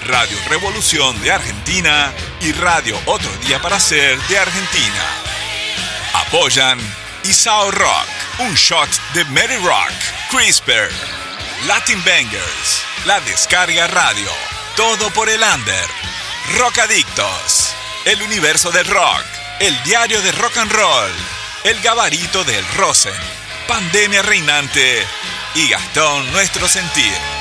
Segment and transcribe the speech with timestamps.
[0.06, 5.04] Radio Revolución de Argentina y Radio Otro Día para Ser de Argentina.
[6.14, 6.80] Apoyan
[7.26, 8.08] Isao Rock,
[8.38, 9.94] un shot de Mary Rock,
[10.30, 10.92] CRISPR,
[11.66, 14.30] Latin Bangers, La Descarga Radio,
[14.76, 15.90] todo por el under,
[16.60, 17.74] Rock Adictos,
[18.06, 19.26] El Universo del Rock,
[19.60, 21.12] El Diario de Rock and Roll,
[21.64, 23.14] El Gabarito del Rosen,
[23.68, 25.04] Pandemia Reinante
[25.56, 27.35] y Gastón Nuestro Sentir.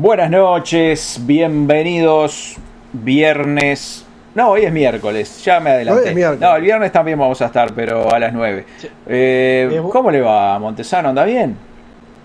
[0.00, 2.56] Buenas noches, bienvenidos.
[2.90, 4.06] Viernes.
[4.34, 6.00] No, hoy es miércoles, ya me adelanté.
[6.04, 6.40] Hoy es miércoles.
[6.40, 8.64] No, el viernes también vamos a estar, pero a las 9.
[9.06, 11.10] Eh, Eh, ¿Cómo le va, Montesano?
[11.10, 11.54] ¿Anda bien?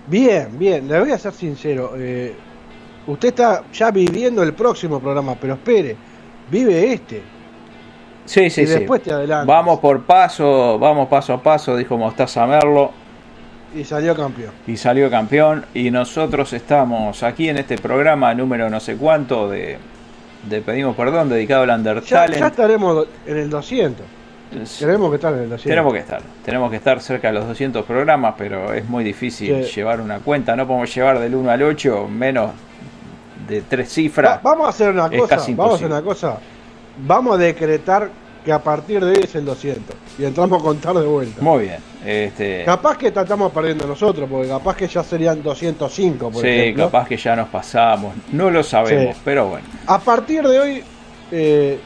[0.07, 1.91] Bien, bien, le voy a ser sincero.
[1.97, 2.33] eh,
[3.07, 5.97] usted está ya viviendo el próximo programa, pero espere,
[6.49, 7.21] vive este.
[8.23, 8.73] Sí, sí, Y sí.
[8.73, 9.47] después te adelantas.
[9.47, 12.91] Vamos por paso, vamos paso a paso, dijo Mostaza Merlo,
[13.75, 14.51] Y salió campeón.
[14.67, 15.65] y salió campeón.
[15.73, 19.77] Y nosotros estamos aquí en este programa número no sé cuánto de,
[20.49, 22.39] de Pedimos Perdón, dedicado al Ya, Undertalent.
[22.39, 24.05] ya estaremos en el 200.
[24.79, 25.63] Tenemos que estar en el 200.
[25.69, 29.65] Tenemos que estar, tenemos que estar cerca de los 200 programas, pero es muy difícil
[29.65, 29.71] Sí.
[29.75, 30.55] llevar una cuenta.
[30.55, 32.51] No podemos llevar del 1 al 8 menos
[33.49, 34.41] de tres Va- cifras.
[34.43, 35.35] vamos a hacer una Es cosa.
[35.49, 36.37] Vamos a hacer una cosa.
[37.05, 38.09] Vamos a decretar
[38.45, 39.95] que a partir de hoy es el 200.
[40.19, 41.41] Y entramos a contar de vuelta.
[41.41, 41.77] Muy bien.
[42.05, 46.85] Este, Capaz que estamos perdiendo nosotros, porque capaz que ya serían 205, por sí, ejemplo.
[46.85, 48.13] capaz que ya nos pasamos.
[48.31, 49.21] No lo sabemos, Sí.
[49.25, 49.65] pero bueno.
[49.87, 50.83] A partir de hoy
[51.31, 51.79] eh,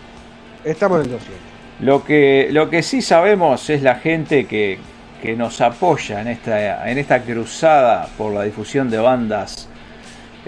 [0.65, 1.37] estamos en el 200.
[1.79, 4.77] Lo que, lo que sí sabemos es la gente que,
[5.21, 9.68] que nos apoya en esta, en esta cruzada por la difusión de bandas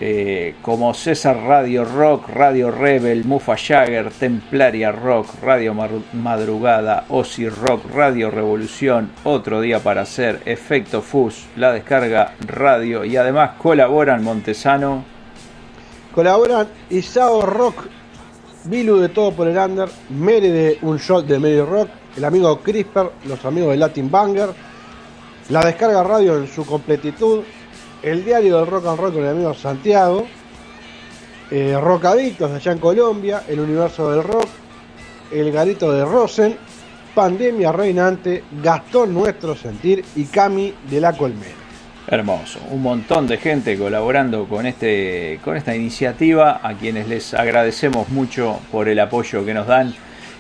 [0.04, 5.76] eh, como César Radio Rock, Radio Rebel, Mufa Jagger, Templaria Rock, Radio
[6.14, 13.16] Madrugada, Ozzy Rock, Radio Revolución, Otro Día para Hacer, Efecto Fus, La Descarga Radio y
[13.16, 15.06] además colaboran Montesano.
[16.16, 17.86] Colaboran Isao Rock,
[18.64, 22.60] Bilu de Todo por el Under, Mere de Un Shot de Mary Rock, el amigo
[22.62, 24.50] Crisper, los amigos de Latin Banger,
[25.50, 27.44] la descarga radio en su completitud,
[28.04, 30.28] el diario del rock and roll con el amigo Santiago,
[31.50, 34.48] eh, Rockadictos allá en Colombia, el universo del rock,
[35.32, 36.58] el garito de Rosen,
[37.14, 41.56] Pandemia Reinante, Gastón Nuestro Sentir y Cami de la Colmena.
[42.08, 48.10] Hermoso, un montón de gente colaborando con, este, con esta iniciativa, a quienes les agradecemos
[48.10, 49.94] mucho por el apoyo que nos dan.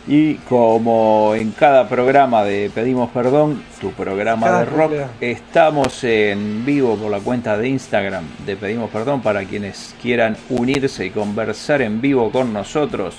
[0.07, 6.65] Y como en cada programa de Pedimos Perdón, tu programa Cada de rock, estamos en
[6.65, 11.83] vivo por la cuenta de Instagram de Pedimos Perdón para quienes quieran unirse y conversar
[11.83, 13.15] en vivo con nosotros.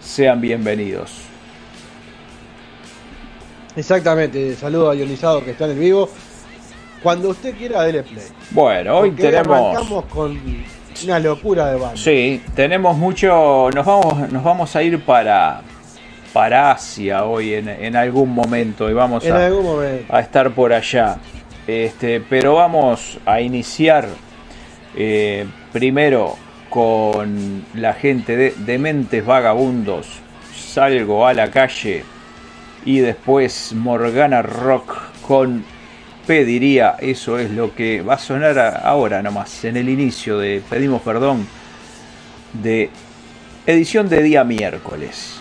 [0.00, 1.22] Sean bienvenidos.
[3.74, 6.08] Exactamente, saludo a Ionizado que está en el vivo.
[7.02, 8.24] Cuando usted quiera, dele play.
[8.50, 10.04] Bueno, hoy Porque tenemos...
[10.06, 10.40] con
[11.04, 11.96] una locura de banda.
[11.96, 13.70] Sí, tenemos mucho.
[13.74, 15.60] Nos vamos, nos vamos a ir para,
[16.36, 20.14] para Asia hoy en, en algún momento y vamos En a, algún momento.
[20.14, 21.16] a estar por allá.
[21.66, 24.06] Este, pero vamos a iniciar
[24.94, 26.36] eh, primero
[26.68, 30.08] con la gente de Dementes Vagabundos.
[30.54, 32.04] Salgo a la calle
[32.84, 35.64] y después Morgana Rock con
[36.26, 36.96] Pediría.
[36.98, 41.46] Eso es lo que va a sonar ahora nomás, en el inicio de Pedimos Perdón
[42.52, 42.90] de
[43.66, 45.35] edición de día miércoles.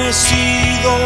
[0.00, 0.96] Amanecido,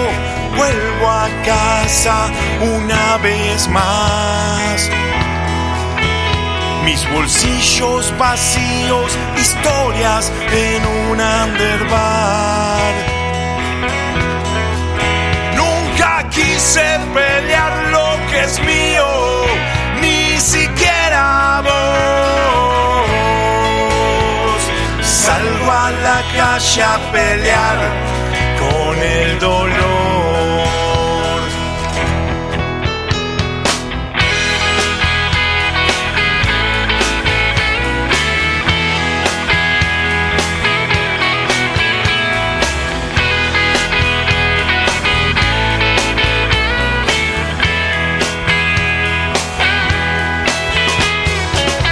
[0.57, 2.31] vuelvo a casa
[2.63, 4.89] una vez más.
[6.85, 12.93] Mis bolsillos vacíos, historias en un underbar.
[15.57, 19.09] Nunca quise pelear lo que es mío,
[20.01, 21.75] ni siquiera vos.
[25.03, 28.14] Salgo a la calle a pelear
[28.71, 29.75] con el dolor.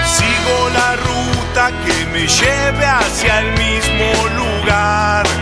[0.05, 5.42] Sigo la ruta que me lleve hacia el mismo lugar.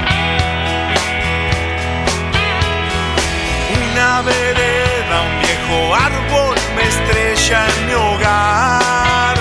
[4.22, 9.36] Vereda, un viejo árbol me estrella en mi hogar.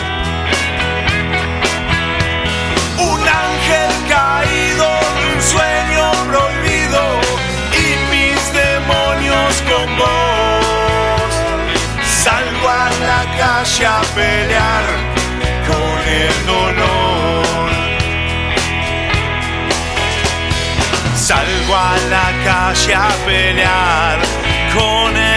[2.97, 4.87] Un ángel caído,
[5.27, 7.01] un sueño prohibido
[7.75, 11.31] y mis demonios con vos.
[12.23, 14.85] Salgo a la calle a pelear
[15.67, 17.69] con el dolor.
[21.15, 24.38] Salgo a la calle a pelear
[24.73, 25.28] con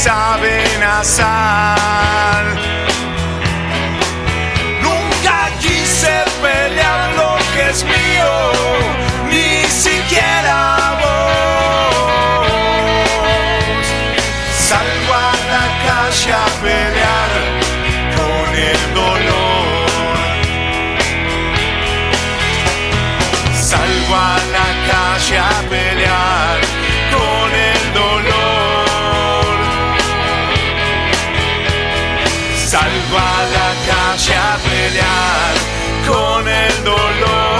[0.00, 2.59] saben a sal.
[33.10, 35.54] Salgo a la calle a pelear
[36.06, 37.59] con el dolor.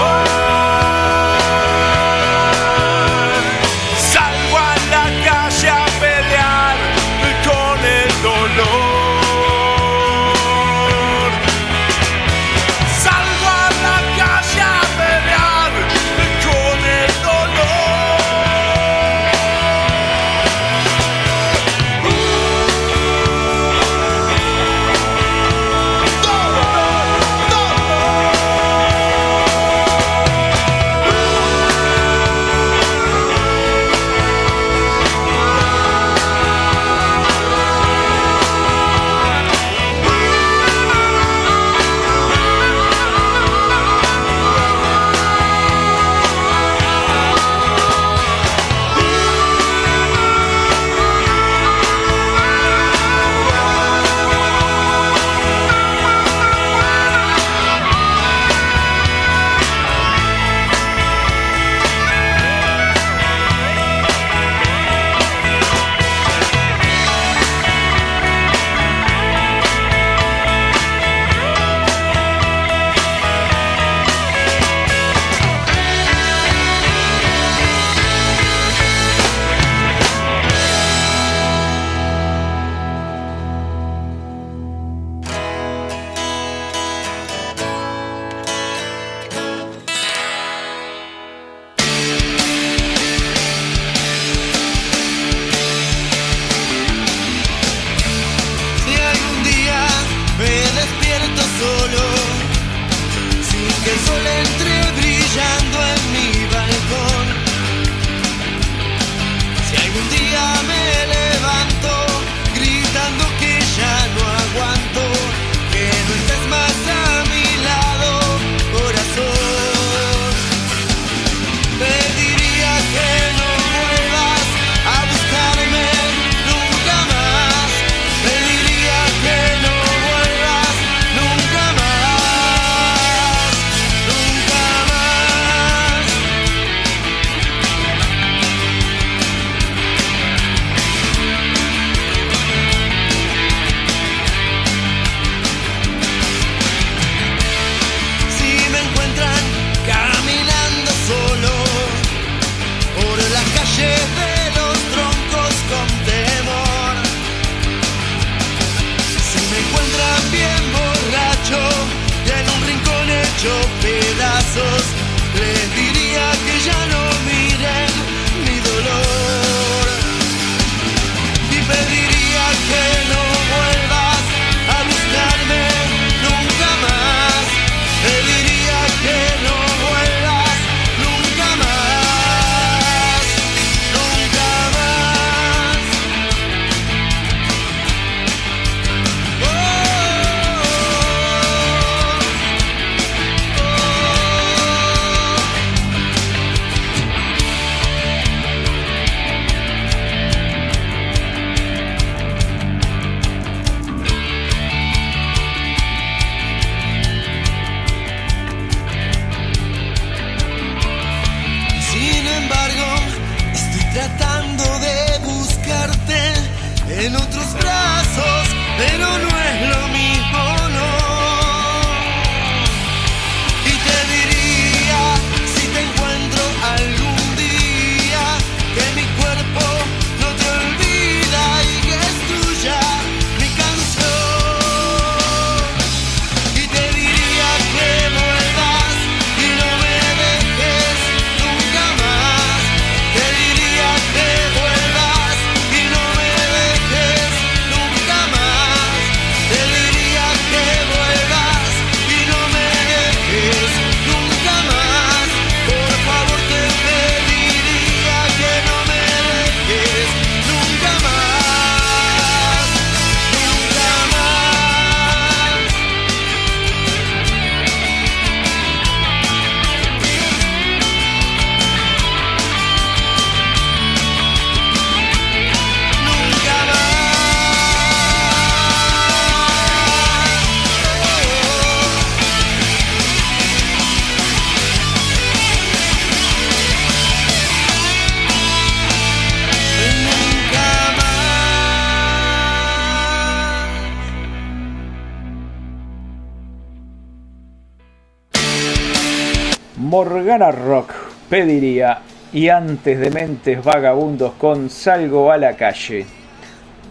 [300.49, 300.93] Rock
[301.29, 301.99] pediría
[302.33, 306.07] y antes de Mentes Vagabundos con Salgo a la calle.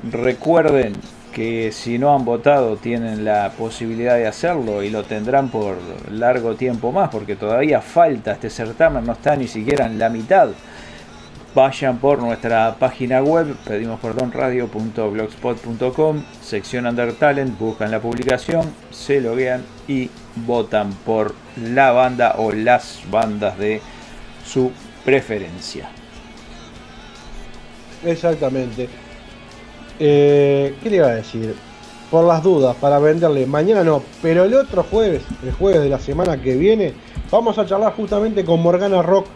[0.09, 0.92] Recuerden
[1.33, 5.76] que si no han votado tienen la posibilidad de hacerlo y lo tendrán por
[6.11, 10.50] largo tiempo más porque todavía falta este certamen, no está ni siquiera en la mitad.
[11.52, 19.21] Vayan por nuestra página web, pedimos perdón radio.blogspot.com, sección Under Talent, buscan la publicación, se
[19.21, 20.11] loguean y
[20.47, 23.83] votan por la banda o las bandas de
[24.47, 24.71] su
[25.04, 25.90] preferencia.
[28.04, 28.88] Exactamente.
[29.99, 31.57] Eh, ¿Qué le iba a decir?
[32.12, 35.99] Por las dudas, para venderle, mañana no, pero el otro jueves, el jueves de la
[35.99, 36.95] semana que viene,
[37.28, 39.26] vamos a charlar justamente con Morgana Rock,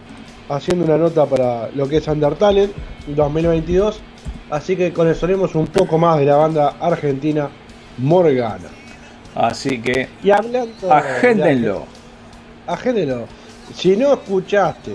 [0.48, 2.70] haciendo una nota para lo que es Undertale
[3.06, 4.00] 2022.
[4.50, 7.48] Así que conoceremos un poco más de la banda argentina
[7.98, 8.68] Morgana.
[9.34, 10.92] Así que Y hablando.
[10.92, 11.84] agéndenlo.
[12.66, 13.26] Agéndenlo.
[13.74, 14.92] Si no escuchaste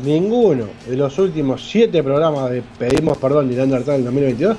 [0.00, 4.56] ninguno de los últimos 7 programas de Pedimos Perdón de Undertale 2022,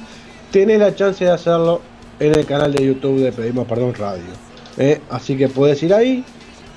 [0.51, 1.81] tenés la chance de hacerlo
[2.19, 4.23] en el canal de YouTube de Pedimos Perdón Radio.
[4.77, 4.99] ¿eh?
[5.09, 6.23] Así que puedes ir ahí,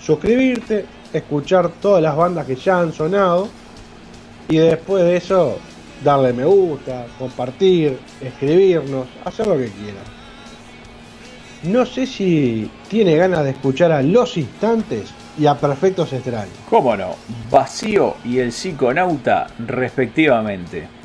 [0.01, 3.49] suscribirte, escuchar todas las bandas que ya han sonado
[4.49, 5.59] y después de eso
[6.03, 10.03] darle me gusta, compartir, escribirnos, hacer lo que quieras.
[11.63, 16.55] No sé si tiene ganas de escuchar a Los Instantes y a Perfectos Extraños.
[16.69, 17.15] ¿Cómo no?
[17.51, 21.02] Vacío y el psiconauta respectivamente.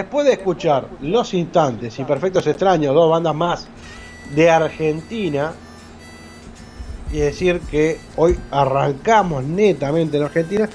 [0.00, 3.68] Después de escuchar Los Instantes y Perfectos Extraños, dos bandas más
[4.34, 5.52] de Argentina,
[7.12, 10.68] y decir que hoy arrancamos netamente en Argentina,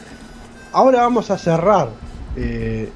[0.74, 1.90] ahora vamos a cerrar
[2.36, 2.90] eh,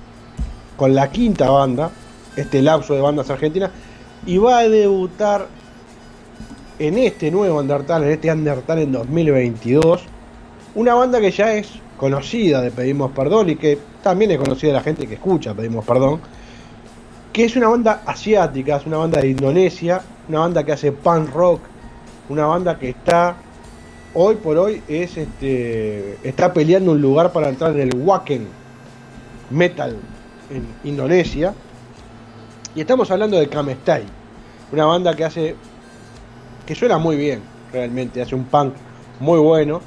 [0.78, 1.90] con la quinta banda,
[2.36, 3.72] este lapso de bandas argentinas,
[4.28, 5.48] y va a debutar
[6.78, 10.04] en este nuevo Undertale, en este Undertale en 2022,
[10.76, 14.78] una banda que ya es conocida de Pedimos Perdón y que también es conocida de
[14.78, 16.20] la gente que escucha Pedimos Perdón,
[17.34, 21.34] que es una banda asiática, es una banda de Indonesia, una banda que hace punk
[21.34, 21.62] rock,
[22.30, 23.36] una banda que está
[24.14, 28.48] hoy por hoy es este está peleando un lugar para entrar en el Wacken
[29.50, 29.96] Metal
[30.50, 31.54] en Indonesia.
[32.76, 34.04] Y estamos hablando de Kamestai,
[34.72, 35.56] una banda que hace
[36.66, 38.74] que suena muy bien, realmente hace un punk
[39.20, 39.82] muy bueno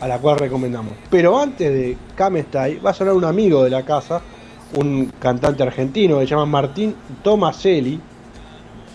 [0.00, 0.92] a la cual recomendamos.
[1.10, 4.20] Pero antes de Kamestai va a sonar un amigo de la casa,
[4.74, 8.00] un cantante argentino que se llama Martín Tomaselli.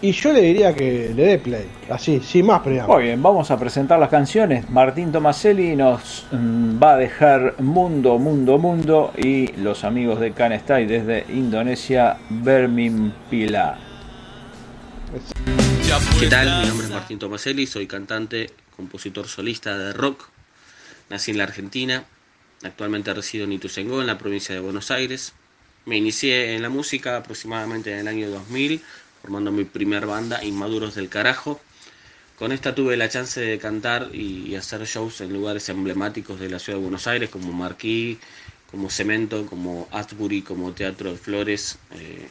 [0.04, 2.98] Y yo le diría que le dé play, así, sin más preámbulos.
[2.98, 4.68] Muy bien, vamos a presentar las canciones.
[4.72, 10.88] Martín Tomaselli nos mm, va a dejar Mundo, Mundo, Mundo y los amigos de Canestai
[10.88, 13.78] desde Indonesia, Bermin Pila.
[16.20, 16.62] ¿Qué tal?
[16.62, 20.32] Mi nombre es Martín Tomaselli, soy cantante, compositor solista de rock.
[21.12, 22.06] Nací en la Argentina,
[22.64, 25.34] actualmente resido en Ituzaingó, en la provincia de Buenos Aires.
[25.86, 28.82] Me inicié en la música aproximadamente en el año 2000,
[29.22, 31.60] formando mi primer banda, Inmaduros del Carajo.
[32.40, 36.60] Con esta tuve la chance de cantar y hacer shows en lugares emblemáticos de la
[36.60, 38.18] ciudad de Buenos Aires, como Marquí,
[38.72, 42.30] como Cemento, como Asbury, como Teatro de Flores, eh,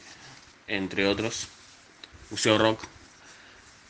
[0.65, 1.49] entre otros.
[2.31, 2.81] Museo Rock.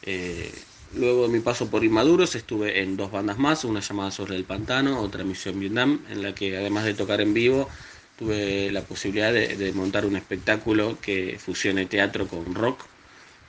[0.02, 0.54] Eh,
[0.96, 4.44] luego de mi paso por Inmaduros estuve en dos bandas más, una llamada Sobre el
[4.44, 7.70] Pantano, otra Misión Vietnam, en la que además de tocar en vivo,
[8.18, 12.86] tuve la posibilidad de, montar un espectáculo que fusione teatro con rock,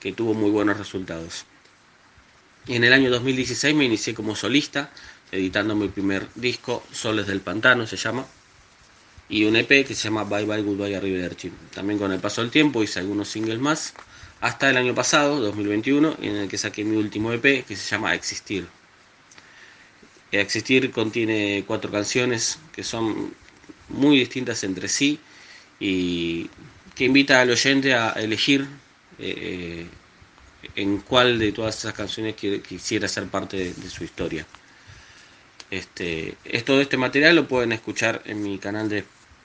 [0.00, 1.44] que tuvo muy buenos resultados.
[2.66, 4.90] Y en el año 2016 me inicié como solista,
[5.30, 8.24] editando mi primer disco, Soles del Pantano se llama,
[9.28, 11.50] y un EP que se llama Bye Bye Goodbye Arrivederci.
[11.74, 13.94] También con el paso del tiempo hice algunos singles más,
[14.42, 18.12] hasta el año pasado, 2021, en el que saqué mi último EP que se llama
[18.12, 18.66] Existir.
[20.32, 23.32] Existir contiene cuatro canciones que son
[23.88, 25.20] muy distintas entre sí
[25.78, 26.50] y
[26.96, 28.66] que invita al oyente a elegir
[29.20, 29.86] eh,
[30.74, 34.44] en cuál de todas esas canciones quisiera ser parte de, su historia.
[35.70, 39.04] Este, esto de este material lo pueden escuchar en mi canal de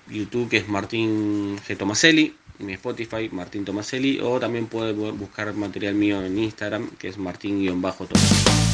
[0.10, 1.78] YouTube que es Martín G.
[1.78, 7.08] Tomaselli, mi Spotify Martín Tomaselli, o también pueden bu- buscar material mío en Instagram que
[7.10, 8.67] es Martín-Tomaselli.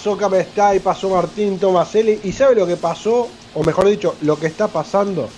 [0.00, 2.20] Pasó Camestay, pasó Martín Tomaselli.
[2.24, 3.28] ¿Y sabe lo que pasó?
[3.54, 5.28] O mejor dicho, lo que está pasando.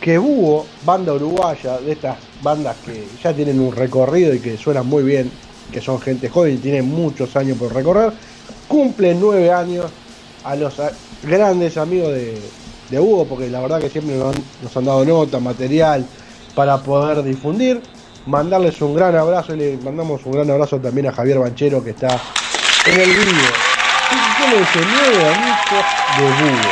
[0.00, 4.88] Que hubo banda uruguaya, de estas bandas que ya tienen un recorrido y que suenan
[4.88, 5.30] muy bien,
[5.70, 8.12] que son gente joven y tienen muchos años por recorrer,
[8.66, 9.86] cumplen nueve años
[10.42, 10.74] a los
[11.22, 12.42] grandes amigos de,
[12.90, 16.04] de Hugo, porque la verdad que siempre nos han, nos han dado nota, material
[16.56, 17.80] para poder difundir.
[18.26, 21.90] Mandarles un gran abrazo y le mandamos un gran abrazo también a Javier Banchero que
[21.90, 22.20] está
[22.86, 23.52] en el vídeo.
[24.36, 25.84] Fíjense, nueve añitos
[26.18, 26.70] de Hugo.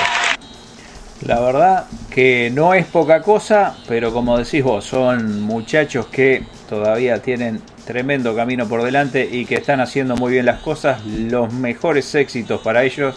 [1.27, 7.21] La verdad que no es poca cosa, pero como decís vos, son muchachos que todavía
[7.21, 11.05] tienen tremendo camino por delante y que están haciendo muy bien las cosas.
[11.05, 13.15] Los mejores éxitos para ellos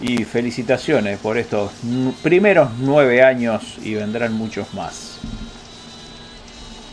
[0.00, 1.70] y felicitaciones por estos
[2.22, 5.18] primeros nueve años y vendrán muchos más.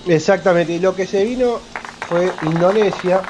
[0.07, 1.59] Exactamente, y lo que se vino
[2.07, 3.21] fue Indonesia,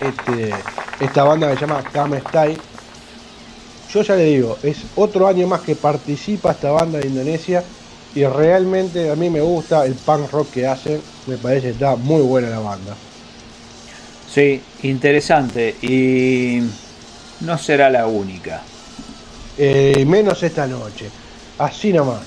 [0.00, 0.54] este,
[1.00, 2.56] esta banda que se llama Kamestai.
[3.92, 7.64] Yo ya le digo, es otro año más que participa esta banda de Indonesia
[8.14, 11.96] y realmente a mí me gusta el punk rock que hacen, me parece que está
[11.96, 12.96] muy buena la banda.
[14.32, 16.62] Sí, interesante y
[17.40, 18.62] no será la única.
[19.58, 21.10] Eh, menos esta noche,
[21.58, 22.22] así nomás.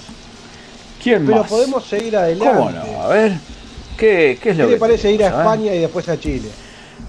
[1.01, 1.49] ¿Quién Pero más?
[1.49, 2.53] podemos seguir adelante.
[2.53, 3.01] ¿Cómo no?
[3.03, 3.33] A ver,
[3.97, 5.29] ¿qué, qué es ¿Qué lo le que parece ir a eh?
[5.29, 6.49] España y después a Chile?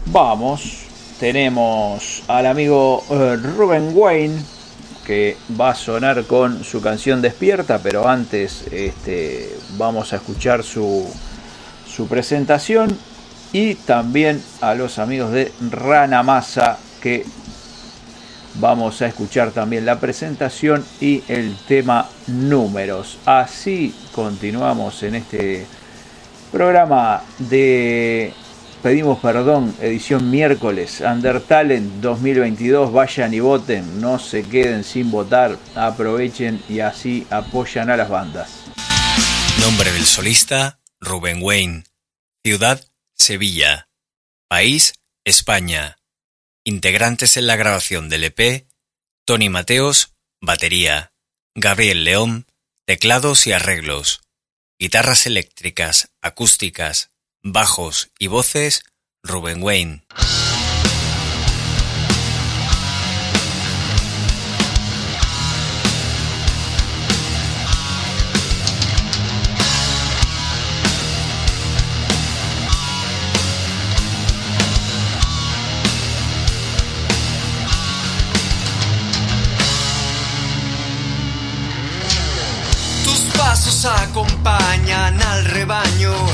[0.07, 0.85] Vamos,
[1.19, 4.43] tenemos al amigo eh, Ruben Wayne
[5.07, 11.11] que va a sonar con su canción Despierta, pero antes este, vamos a escuchar su,
[11.87, 12.97] su presentación
[13.53, 17.25] y también a los amigos de Rana Masa que
[18.57, 23.19] vamos a escuchar también la presentación y el tema números.
[23.25, 25.67] Así continuamos en este
[26.53, 28.33] programa de
[28.85, 36.63] Pedimos Perdón, edición miércoles, Undertalent 2022, vayan y voten, no se queden sin votar, aprovechen
[36.69, 38.65] y así apoyan a las bandas.
[39.59, 41.85] Nombre del solista, Rubén Wayne.
[42.45, 43.89] Ciudad, Sevilla.
[44.49, 44.93] País,
[45.25, 45.97] España.
[46.63, 48.67] Integrantes en la grabación del EP,
[49.25, 50.13] Tony Mateos,
[50.43, 51.15] batería.
[51.55, 52.47] Gabriel León,
[52.85, 54.21] teclados y arreglos.
[54.79, 57.14] Guitarras eléctricas, acústicas,
[57.45, 58.83] bajos y voces,
[59.23, 60.03] Rubén Wayne.
[83.05, 86.34] Tus pasos acompañan al rebaño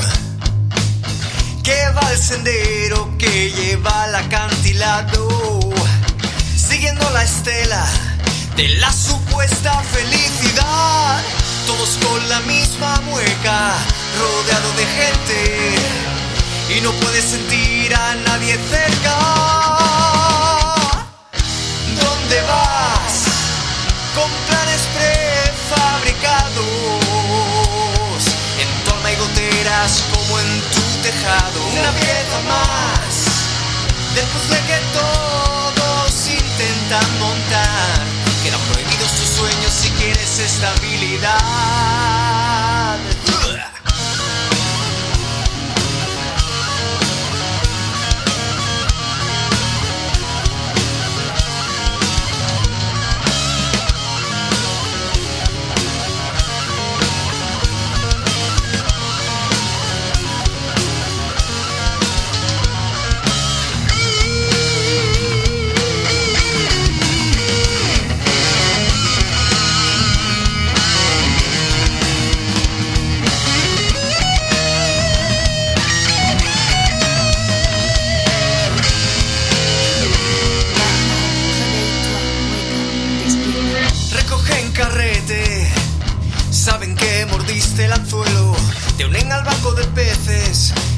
[1.63, 5.59] que va al sendero que lleva al acantilado,
[6.55, 7.85] siguiendo la estela
[8.55, 11.21] de la supuesta felicidad.
[11.67, 13.75] Todos con la misma mueca,
[14.19, 15.75] rodeado de gente,
[16.77, 19.17] y no puedes sentir a nadie cerca.
[21.99, 22.91] ¿Dónde vas?
[31.23, 33.45] Una pieza más
[34.15, 38.07] del puzzle que todos intentan montar.
[38.43, 41.70] Quedan prohibidos tus sueños si quieres estabilidad.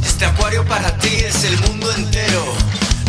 [0.06, 2.46] Este acuario para ti es el mundo entero.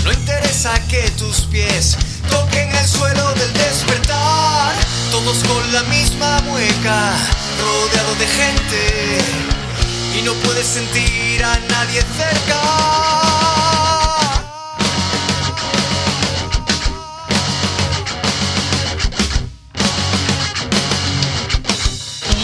[0.03, 1.97] No interesa que tus pies
[2.29, 4.75] toquen el suelo del despertar.
[5.13, 7.13] Todos con la misma mueca,
[7.63, 9.19] rodeado de gente.
[10.19, 12.61] Y no puedes sentir a nadie cerca.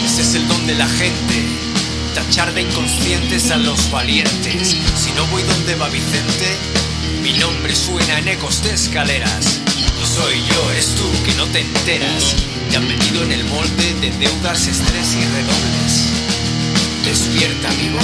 [0.04, 1.59] Ese es el don de la gente,
[2.14, 4.76] tachar de inconscientes a los valientes.
[4.96, 6.56] Si no voy donde va Vicente,
[7.22, 9.60] mi nombre suena en ecos de escaleras.
[9.98, 12.36] No soy yo, eres tú que no te enteras.
[12.70, 16.06] Te han metido en el molde de deudas, estrés y redobles.
[17.04, 17.98] Despierta, amigo.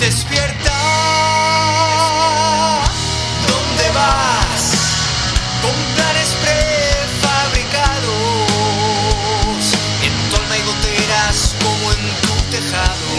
[0.00, 0.72] Despierta.
[3.46, 4.37] ¿Dónde vas?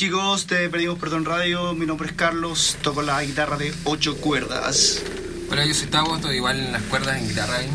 [0.00, 5.02] Chicos, te pedimos perdón radio, mi nombre es Carlos, toco la guitarra de 8 cuerdas.
[5.50, 7.60] Hola, yo soy Tavo, estoy igual en las cuerdas en guitarra.
[7.60, 7.68] ¿eh?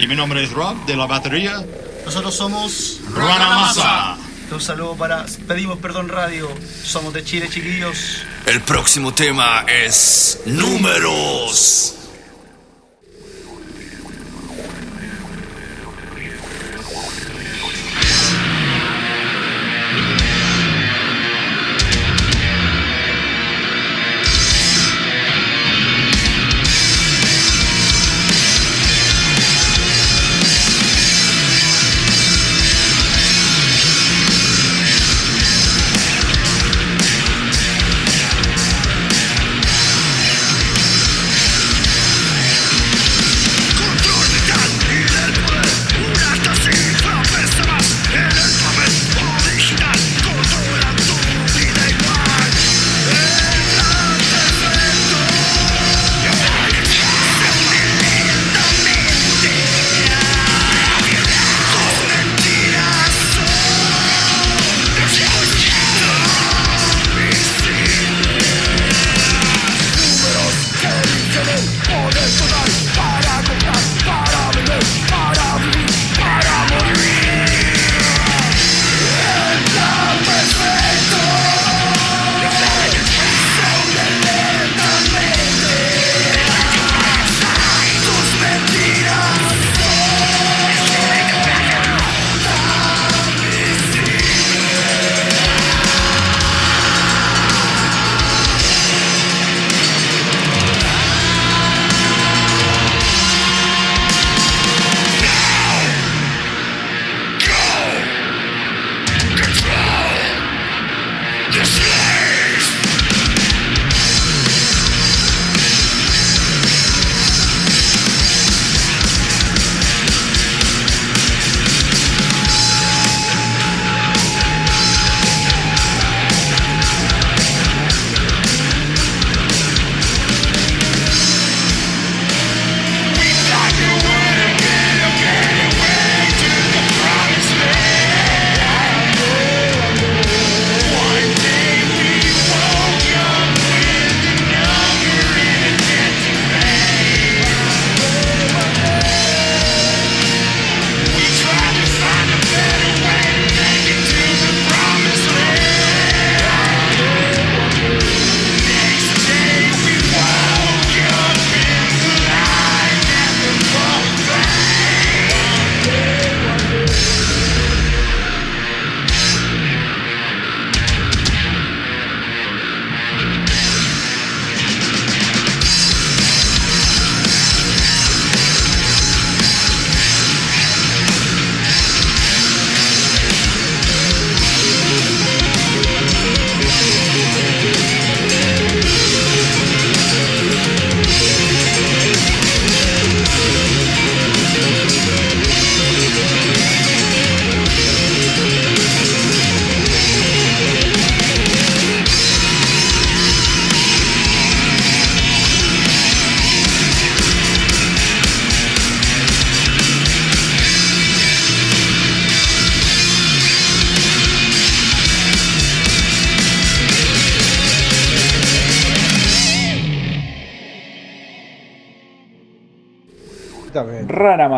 [0.00, 1.64] Y mi nombre es Rob, de la batería.
[2.04, 4.16] Nosotros somos Ruanamasa.
[4.50, 6.48] Un saludo para Pedimos Perdón Radio,
[6.82, 8.24] somos de Chile chiquillos.
[8.46, 11.97] El próximo tema es números.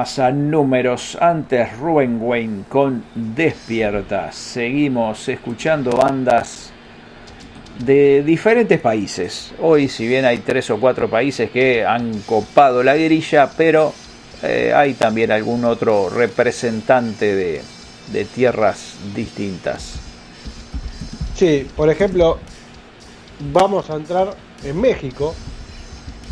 [0.01, 1.18] Rara masa, números.
[1.20, 4.32] Antes Ruben Wayne con Despierta.
[4.32, 6.70] Seguimos escuchando bandas
[7.84, 9.53] de diferentes países.
[9.61, 13.92] Hoy, si bien hay tres o cuatro países que han copado la grilla, pero
[14.42, 17.62] eh, hay también algún otro representante
[18.11, 19.96] de, tierras distintas.
[21.34, 22.38] Sí, por ejemplo,
[23.53, 24.34] vamos a entrar
[24.64, 25.34] en México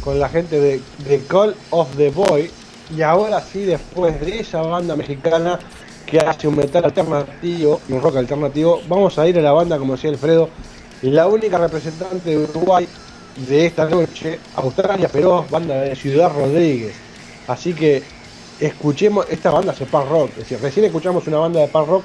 [0.00, 0.80] con la gente de,
[1.28, 2.50] Call of the Boy.
[2.97, 5.59] Y ahora sí, después de esa banda mexicana
[6.07, 9.93] que hace un metal alternativo un rock alternativo, vamos a ir a la banda, como
[9.93, 10.49] decía Alfredo,
[11.03, 12.89] la única representante de Uruguay
[13.47, 16.95] de esta noche, Australia Feroz, banda de Ciudad Rodríguez.
[17.47, 18.03] Así que
[18.59, 22.05] escuchemos, esta banda es punk rock, es decir, recién escuchamos una banda de punk rock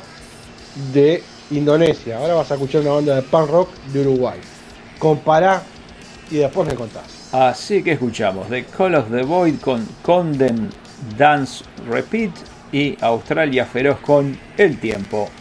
[0.92, 4.40] de Indonesia, ahora vas a escuchar una banda de punk rock de Uruguay.
[5.00, 5.64] Compará
[6.30, 7.23] y después me contás.
[7.34, 10.70] Así que escuchamos The Call of the Void con Condemn
[11.18, 12.30] Dance Repeat
[12.72, 15.32] y Australia Feroz con El Tiempo.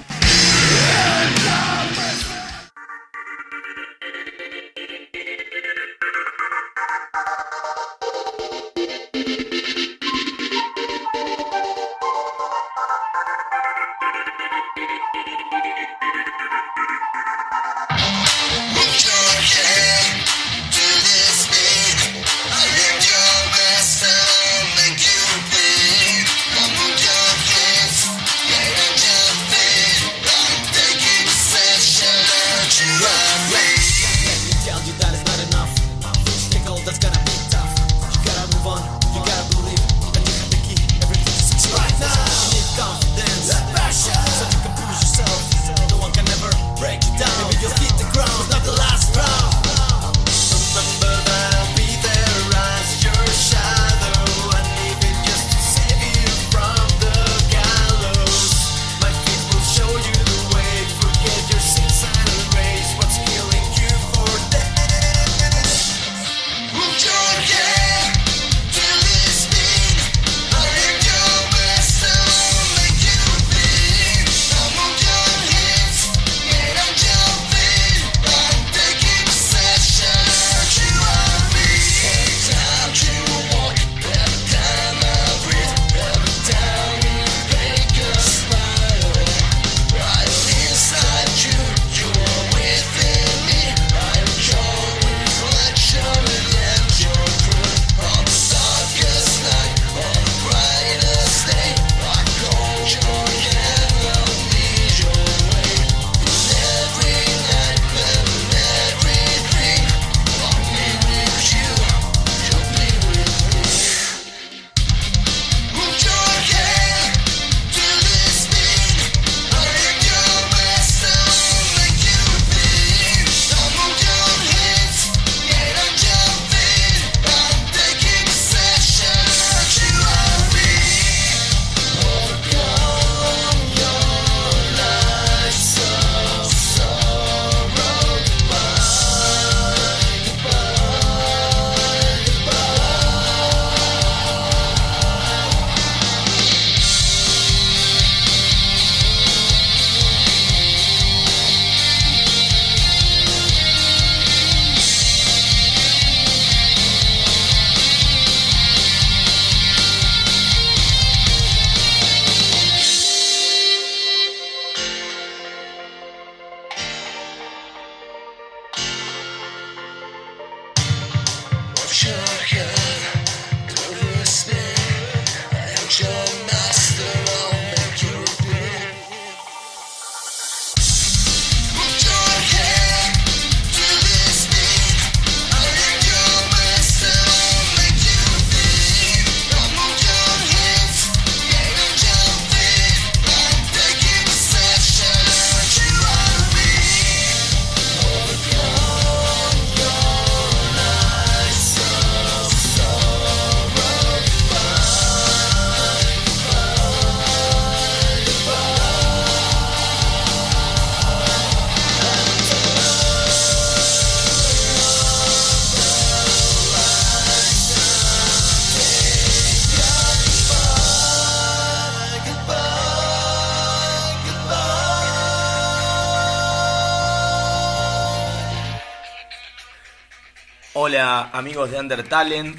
[231.32, 232.56] Amigos de Under Talent.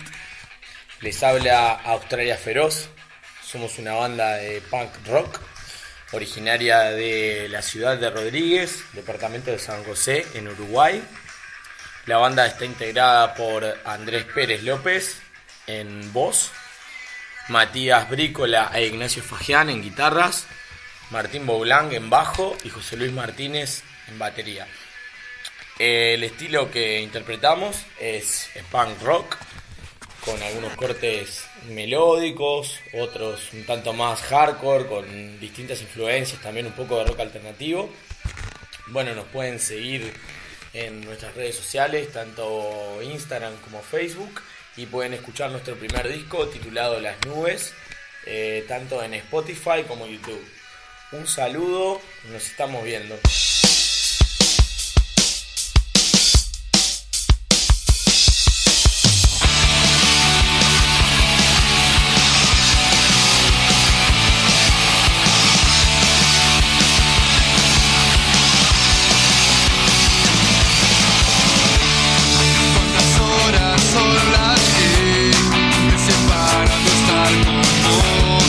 [1.01, 2.89] Les habla Australia Feroz.
[3.43, 5.39] Somos una banda de punk rock
[6.11, 11.03] originaria de la ciudad de Rodríguez, departamento de San José, en Uruguay.
[12.05, 15.21] La banda está integrada por Andrés Pérez López
[15.67, 16.51] en voz,
[17.49, 20.47] Matías Brícola e Ignacio Fagián en guitarras,
[21.11, 24.67] Martín Boulán en bajo y José Luis Martínez en batería.
[25.85, 29.35] El estilo que interpretamos es punk rock,
[30.23, 36.99] con algunos cortes melódicos, otros un tanto más hardcore, con distintas influencias, también un poco
[36.99, 37.89] de rock alternativo.
[38.87, 40.13] Bueno, nos pueden seguir
[40.71, 44.41] en nuestras redes sociales, tanto Instagram como Facebook,
[44.77, 47.73] y pueden escuchar nuestro primer disco titulado Las Nubes,
[48.25, 50.47] eh, tanto en Spotify como YouTube.
[51.11, 51.99] Un saludo,
[52.31, 53.19] nos estamos viendo.
[77.93, 78.43] Bueno,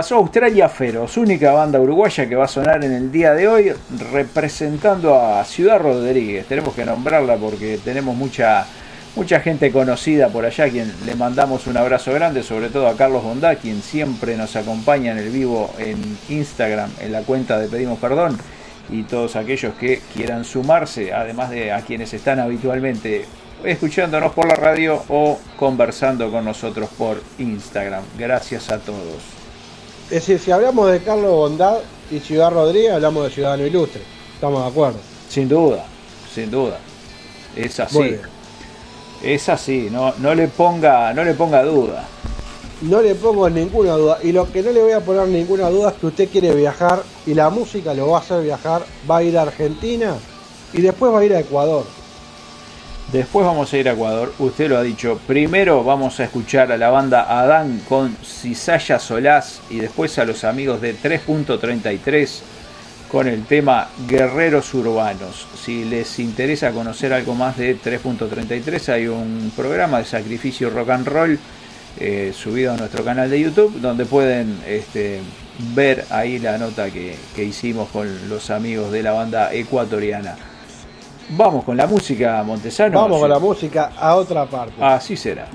[0.00, 3.70] pasó Australia Feroz, única banda uruguaya que va a sonar en el día de hoy
[4.10, 6.46] representando a Ciudad Rodríguez.
[6.46, 8.64] Tenemos que nombrarla porque tenemos mucha,
[9.14, 13.22] mucha gente conocida por allá, quien le mandamos un abrazo grande, sobre todo a Carlos
[13.22, 15.98] Bondá, quien siempre nos acompaña en el vivo en
[16.30, 18.38] Instagram, en la cuenta de Pedimos Perdón,
[18.88, 23.26] y todos aquellos que quieran sumarse, además de a quienes están habitualmente
[23.64, 28.02] escuchándonos por la radio o conversando con nosotros por Instagram.
[28.16, 29.39] Gracias a todos.
[30.10, 31.78] Es decir, si hablamos de Carlos Bondad
[32.10, 34.02] y Ciudad Rodríguez, hablamos de Ciudadano Ilustre.
[34.34, 34.98] Estamos de acuerdo.
[35.28, 35.84] Sin duda,
[36.34, 36.78] sin duda.
[37.54, 38.16] Es así.
[39.22, 42.08] Es así, no, no, le ponga, no le ponga duda.
[42.80, 44.18] No le pongo ninguna duda.
[44.24, 47.04] Y lo que no le voy a poner ninguna duda es que usted quiere viajar
[47.24, 48.82] y la música lo va a hacer viajar.
[49.08, 50.16] Va a ir a Argentina
[50.72, 51.84] y después va a ir a Ecuador.
[53.12, 55.18] Después vamos a ir a Ecuador, usted lo ha dicho.
[55.26, 60.44] Primero vamos a escuchar a la banda Adán con Cisaya Solás y después a los
[60.44, 62.40] amigos de 3.33
[63.10, 65.48] con el tema Guerreros Urbanos.
[65.60, 71.08] Si les interesa conocer algo más de 3.33, hay un programa de sacrificio rock and
[71.08, 71.38] roll
[71.98, 75.18] eh, subido a nuestro canal de YouTube, donde pueden este,
[75.74, 80.36] ver ahí la nota que, que hicimos con los amigos de la banda ecuatoriana.
[81.32, 83.00] Vamos con la música, Montesano.
[83.00, 84.74] Vamos con la música a otra parte.
[84.82, 85.46] Así será.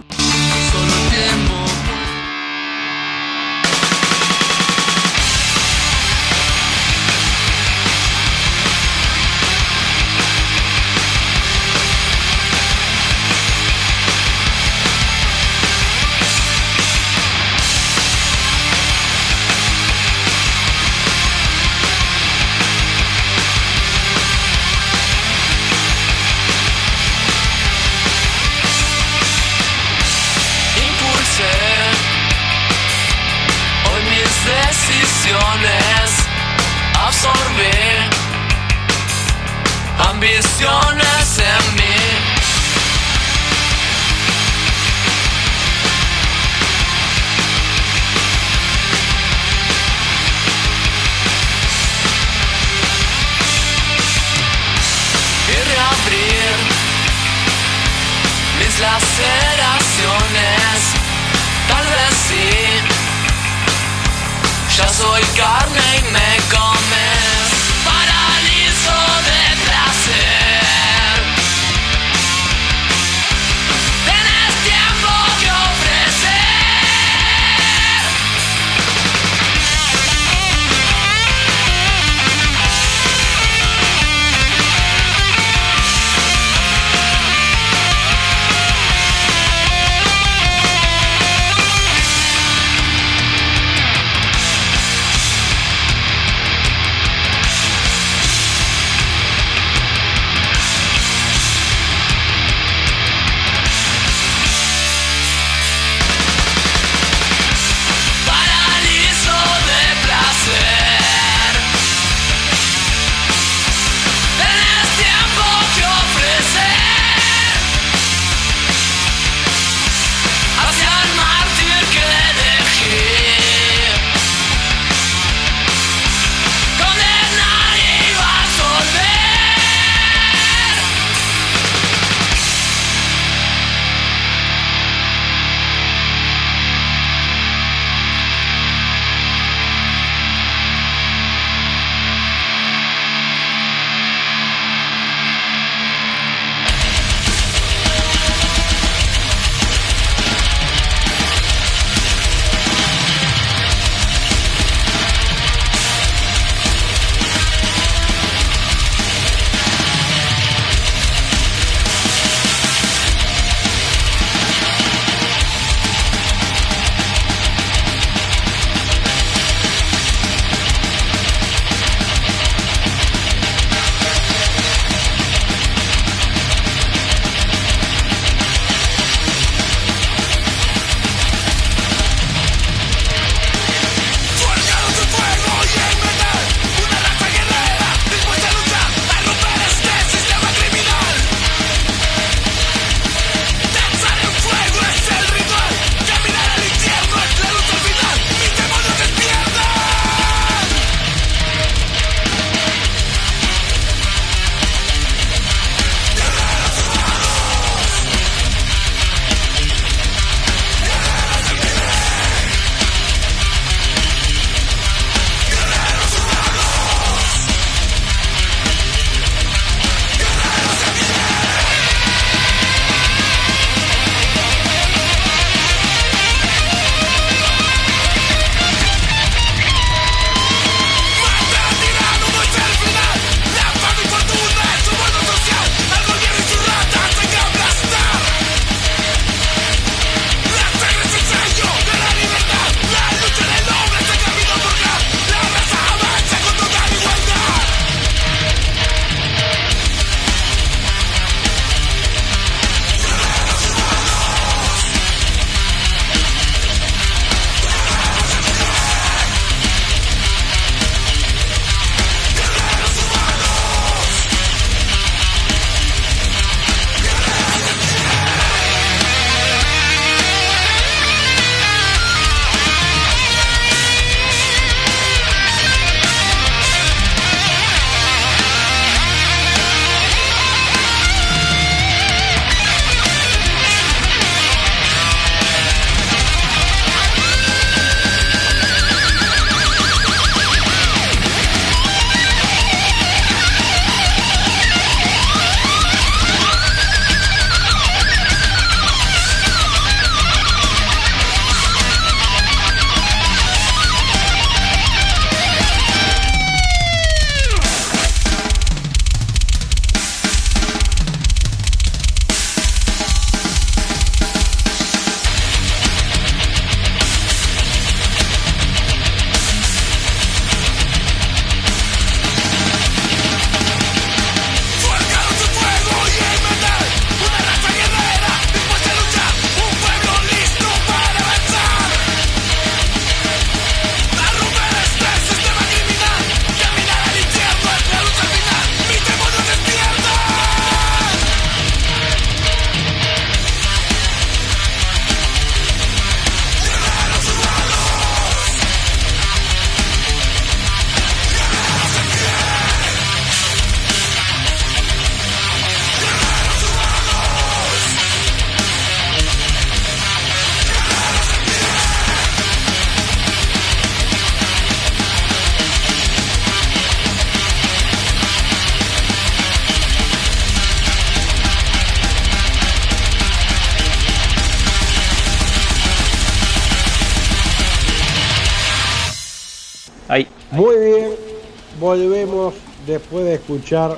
[383.56, 383.98] Escuchar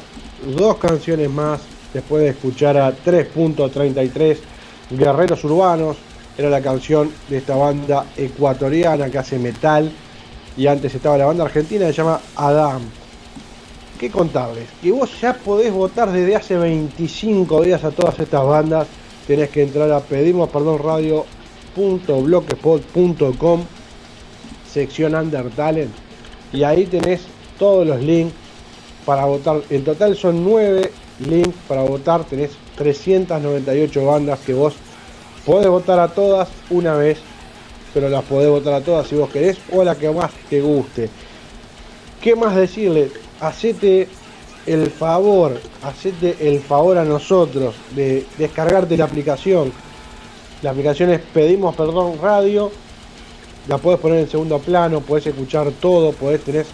[0.55, 1.62] dos canciones más,
[1.93, 4.38] después de escuchar a 3.33
[4.91, 5.97] Guerreros Urbanos,
[6.38, 9.91] era la canción de esta banda ecuatoriana que hace metal
[10.55, 12.84] y antes estaba la banda argentina que se llama Adam.
[13.99, 14.70] ¿Qué contarles?
[14.82, 18.88] Que vos ya podés votar desde hace 25 días a todas estas bandas.
[19.26, 23.64] Tenés que entrar a pedimos perdón radio.blogspot.com
[24.72, 25.95] sección Under Talent
[26.53, 27.22] y ahí tenés
[27.58, 28.36] todos los links
[29.08, 29.62] para votar.
[29.70, 32.26] En total son 9 links para votar.
[32.26, 34.74] Tenés 398 bandas que vos
[35.45, 37.18] podés votar a todas una vez,
[37.93, 40.60] pero las podés votar a todas si vos querés o a la que más te
[40.60, 41.10] guste.
[42.22, 43.10] ¿Qué más decirle?
[43.39, 44.10] Hacete
[44.66, 49.72] el favor, hacete el favor a nosotros de descargarte la aplicación.
[50.62, 52.72] La aplicación es Pedimos Perdón Radio.
[53.70, 56.66] La puedes poner en segundo plano, podés escuchar todo, podés tener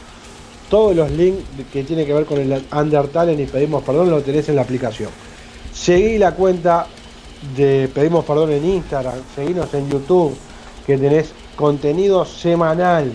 [0.74, 4.49] todos los links que tienen que ver con el Undertale y Pedimos Perdón, lo tenés
[4.49, 5.11] en la aplicación.
[5.71, 6.88] Seguí la cuenta
[7.55, 10.36] de Pedimos Perdón en Instagram, seguinos en YouTube,
[10.88, 13.11] que tenés contenido semanal,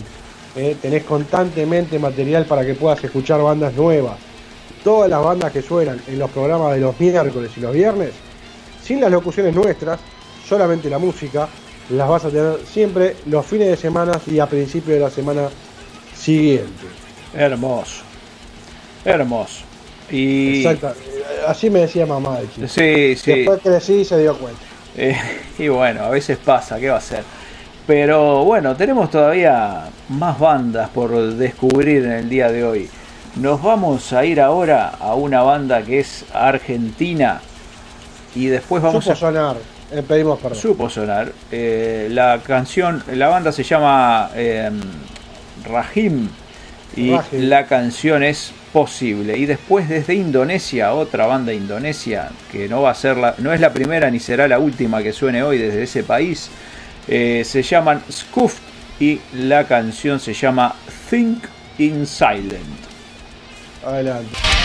[0.55, 4.19] eh, tenés constantemente material para que puedas escuchar bandas nuevas.
[4.85, 8.13] Todas las bandas que suenan en los programas de los miércoles y los viernes,
[8.85, 9.99] sin las locuciones nuestras,
[10.49, 11.49] solamente la música,
[11.91, 15.49] las vas a tener siempre los fines de semana y a principio de la semana
[16.15, 17.08] siguiente.
[17.39, 18.03] Hermoso.
[19.05, 19.63] Hermoso.
[20.11, 20.65] Y...
[20.65, 20.93] Exacto.
[21.47, 22.67] Así me decía mamá de chico.
[22.69, 23.33] Sí, sí.
[23.33, 24.61] Después crecí y se dio cuenta.
[24.97, 25.17] Eh,
[25.59, 27.23] y bueno, a veces pasa, ¿qué va a ser?
[27.87, 32.91] Pero bueno, tenemos todavía más bandas por descubrir en el día de hoy.
[33.37, 37.41] Nos vamos a ir ahora a una banda que es argentina
[38.35, 39.57] y después vamos Supo a sonar.
[39.93, 40.59] Eh, pedimos perdón.
[40.59, 41.33] Supo sonar.
[41.51, 44.31] Eh, la canción, la banda se llama
[45.65, 46.29] Rahim
[46.97, 49.39] y la canción es Posible.
[49.39, 53.61] Y después desde Indonesia, otra banda indonesia que no va a ser la, no es
[53.61, 56.51] la primera ni será la última que suene hoy desde ese país.
[57.09, 58.61] eh, se llaman Scuffed
[59.01, 60.75] y la canción se llama
[61.09, 61.45] Think
[61.79, 62.61] in Silent.
[63.85, 64.58] Adelante.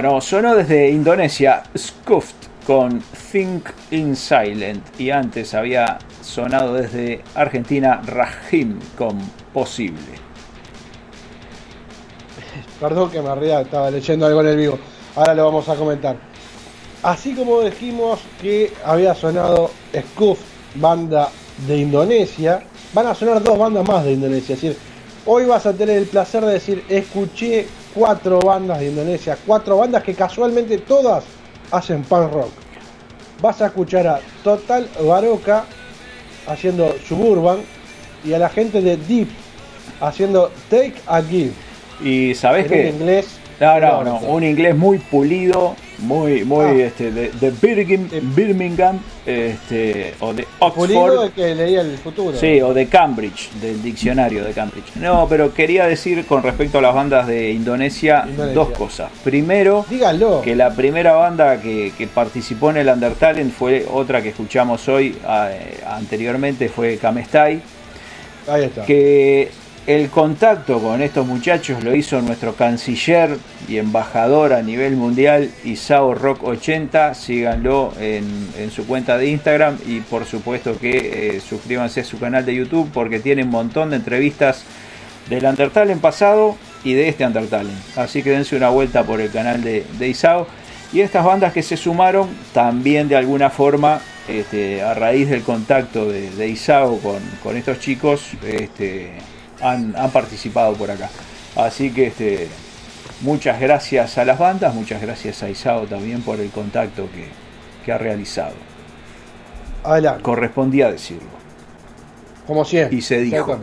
[0.00, 3.02] Bueno, sonó desde Indonesia Scuffed con
[3.32, 9.18] Think in Silent y antes había sonado desde Argentina Rahim con
[9.52, 9.98] Posible.
[12.78, 14.78] Perdón que me ría, estaba leyendo algo en el vivo.
[15.16, 16.14] Ahora lo vamos a comentar.
[17.02, 19.72] Así como dijimos que había sonado
[20.12, 20.38] Scuff,
[20.76, 21.28] banda
[21.66, 22.62] de Indonesia,
[22.94, 24.54] van a sonar dos bandas más de Indonesia.
[24.54, 24.78] Es decir,
[25.26, 27.66] hoy vas a tener el placer de decir, escuché
[27.98, 31.24] cuatro bandas de Indonesia, cuatro bandas que casualmente todas
[31.72, 32.52] hacen punk rock.
[33.42, 35.64] Vas a escuchar a Total Baroka
[36.46, 37.58] haciendo Suburban
[38.24, 39.28] y a la gente de Deep
[40.00, 41.52] haciendo Take a Give.
[42.00, 43.37] Y sabes En que un inglés.
[43.60, 46.86] No, no, no, un inglés muy pulido, muy, muy, Ah.
[46.86, 51.24] este, de, de Birmingham, Birmingham, este, o de Pulido Oxford.
[51.24, 52.38] el que leía el futuro.
[52.38, 54.94] Sí, o de Cambridge, del diccionario de Cambridge.
[54.94, 58.54] No, pero quería decir con respecto a las bandas de Indonesia, Indonesia.
[58.54, 59.10] dos cosas.
[59.24, 60.40] Primero, Dígalo.
[60.42, 65.16] que la primera banda que, que participó en el Undertalent fue otra que escuchamos hoy,
[65.28, 67.60] eh, anteriormente fue Kamestai.
[68.46, 68.84] Ahí está.
[68.86, 69.50] Que
[69.88, 76.14] el contacto con estos muchachos lo hizo nuestro canciller y embajador a nivel mundial, Isao
[76.14, 77.14] Rock 80.
[77.14, 82.18] Síganlo en, en su cuenta de Instagram y por supuesto que eh, suscríbanse a su
[82.18, 84.62] canal de YouTube porque tiene un montón de entrevistas
[85.30, 87.70] del Undertale pasado y de este Undertale.
[87.96, 90.46] Así que dense una vuelta por el canal de, Isao.
[90.92, 96.10] Y estas bandas que se sumaron también de alguna forma, este, a raíz del contacto
[96.10, 99.12] de, Isao con, con estos chicos, este,
[99.60, 101.10] han, han participado por acá.
[101.56, 102.48] Así que este,
[103.22, 107.28] muchas gracias a las bandas, muchas gracias a Isao también por el contacto que,
[107.84, 108.54] que ha realizado.
[109.84, 110.22] Adelante.
[110.22, 111.28] Correspondía decirlo.
[112.46, 112.96] Como siempre.
[112.96, 113.58] Y se dijo.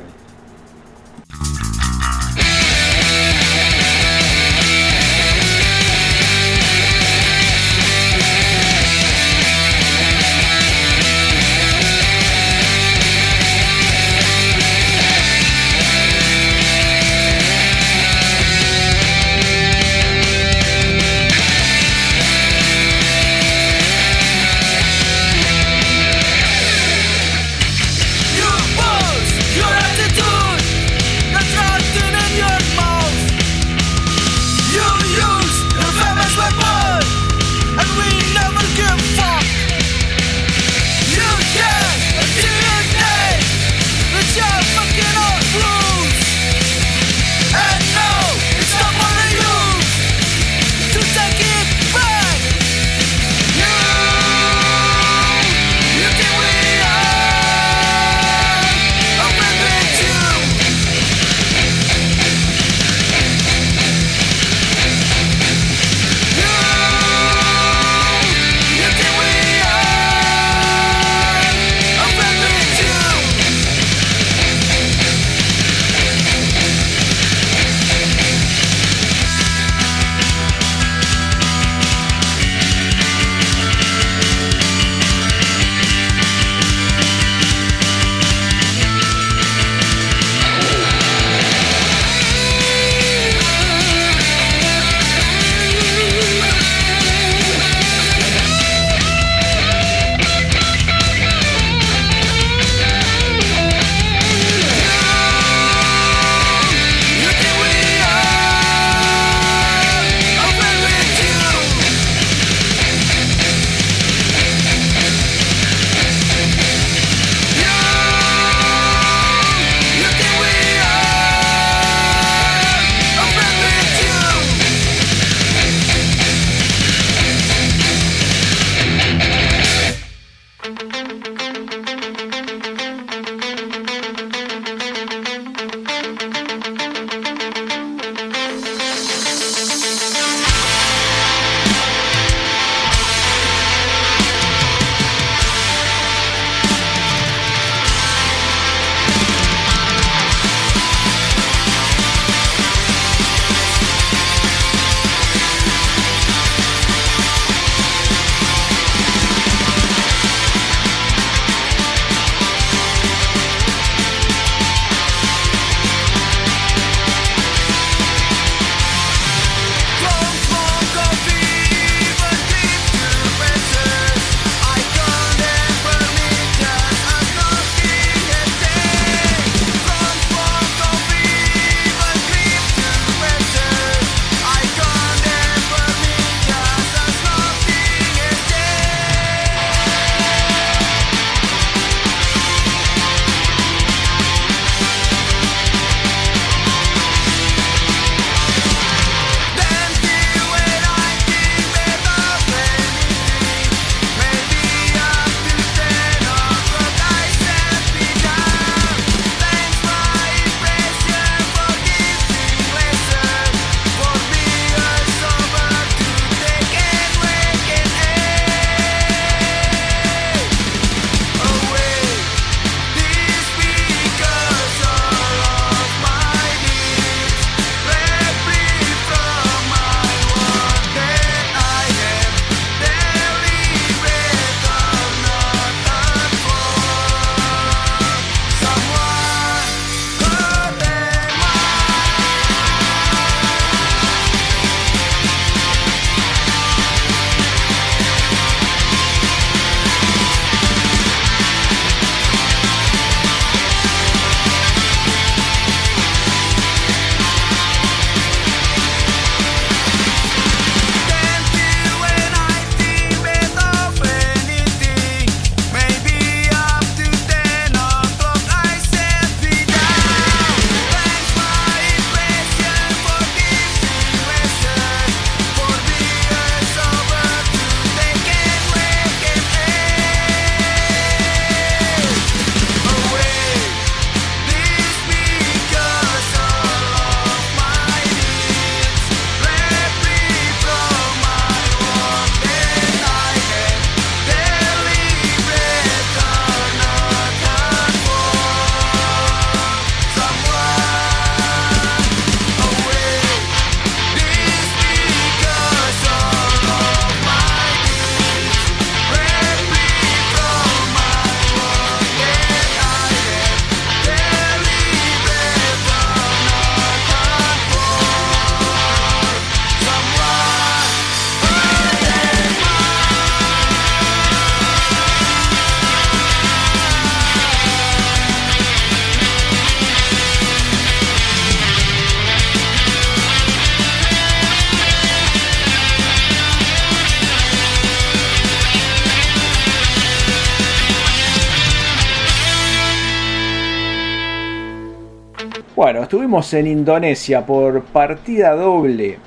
[346.05, 349.17] Estuvimos en Indonesia por partida doble.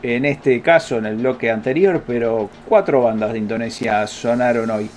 [0.00, 4.88] En este caso, en el bloque anterior, pero cuatro bandas de Indonesia sonaron hoy.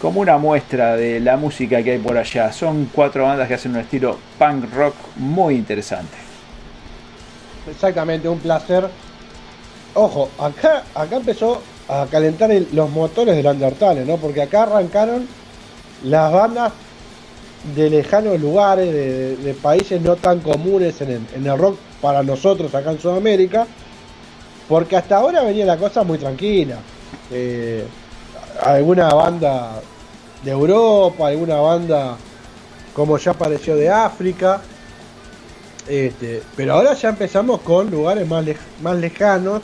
[0.00, 2.52] Como una muestra de la música que hay por allá.
[2.52, 6.16] Son cuatro bandas que hacen un estilo punk rock muy interesante.
[7.68, 8.88] Exactamente, un placer.
[9.94, 14.16] Ojo, acá, acá empezó a calentar los motores del Undertale, ¿no?
[14.16, 15.26] Porque acá arrancaron
[16.04, 16.72] las bandas
[17.74, 23.00] de lejanos lugares, de, países no tan comunes en el, rock para nosotros acá en
[23.00, 23.66] Sudamérica,
[24.68, 26.78] porque hasta ahora venía la cosa muy tranquila.
[27.30, 27.84] Eh,
[28.62, 29.80] alguna banda
[30.44, 32.16] de Europa, alguna banda
[32.94, 34.60] como ya apareció de África,
[35.88, 38.44] este, pero ahora ya empezamos con lugares más,
[38.82, 39.62] más lejanos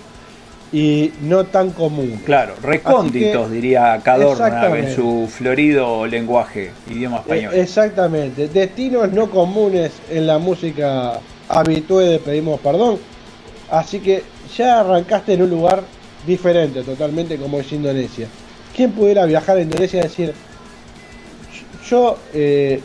[0.72, 2.20] y no tan comunes.
[2.24, 7.54] Claro, recónditos, que- diría Cadorna en su florido lenguaje, idioma español.
[7.54, 12.98] Eh, exactamente, destinos no comunes en la música habitual de Pedimos Perdón.
[13.70, 14.22] Así que
[14.56, 15.82] ya arrancaste en un lugar
[16.26, 18.26] diferente totalmente como es Indonesia.
[18.76, 20.34] ¿Quién pudiera viajar a Indonesia y decir,
[21.88, 22.80] yo, eh,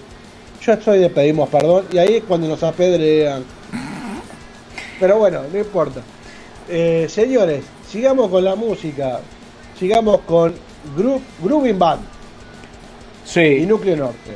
[0.61, 1.85] yo estoy de Pedimos Perdón?
[1.91, 3.43] Y ahí es cuando nos apedrean.
[4.99, 6.01] Pero bueno, no importa.
[6.69, 9.19] Eh, señores, sigamos con la música.
[9.77, 10.53] Sigamos con
[10.95, 12.01] Gro Grooving Band
[13.25, 13.41] Sí.
[13.41, 14.31] y Núcleo Norte.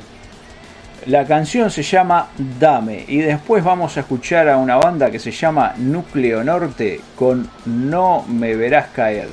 [1.06, 2.30] La canción se llama
[2.60, 7.50] Dame y después vamos a escuchar a una banda que se llama Núcleo Norte con
[7.66, 9.30] No me verás caer.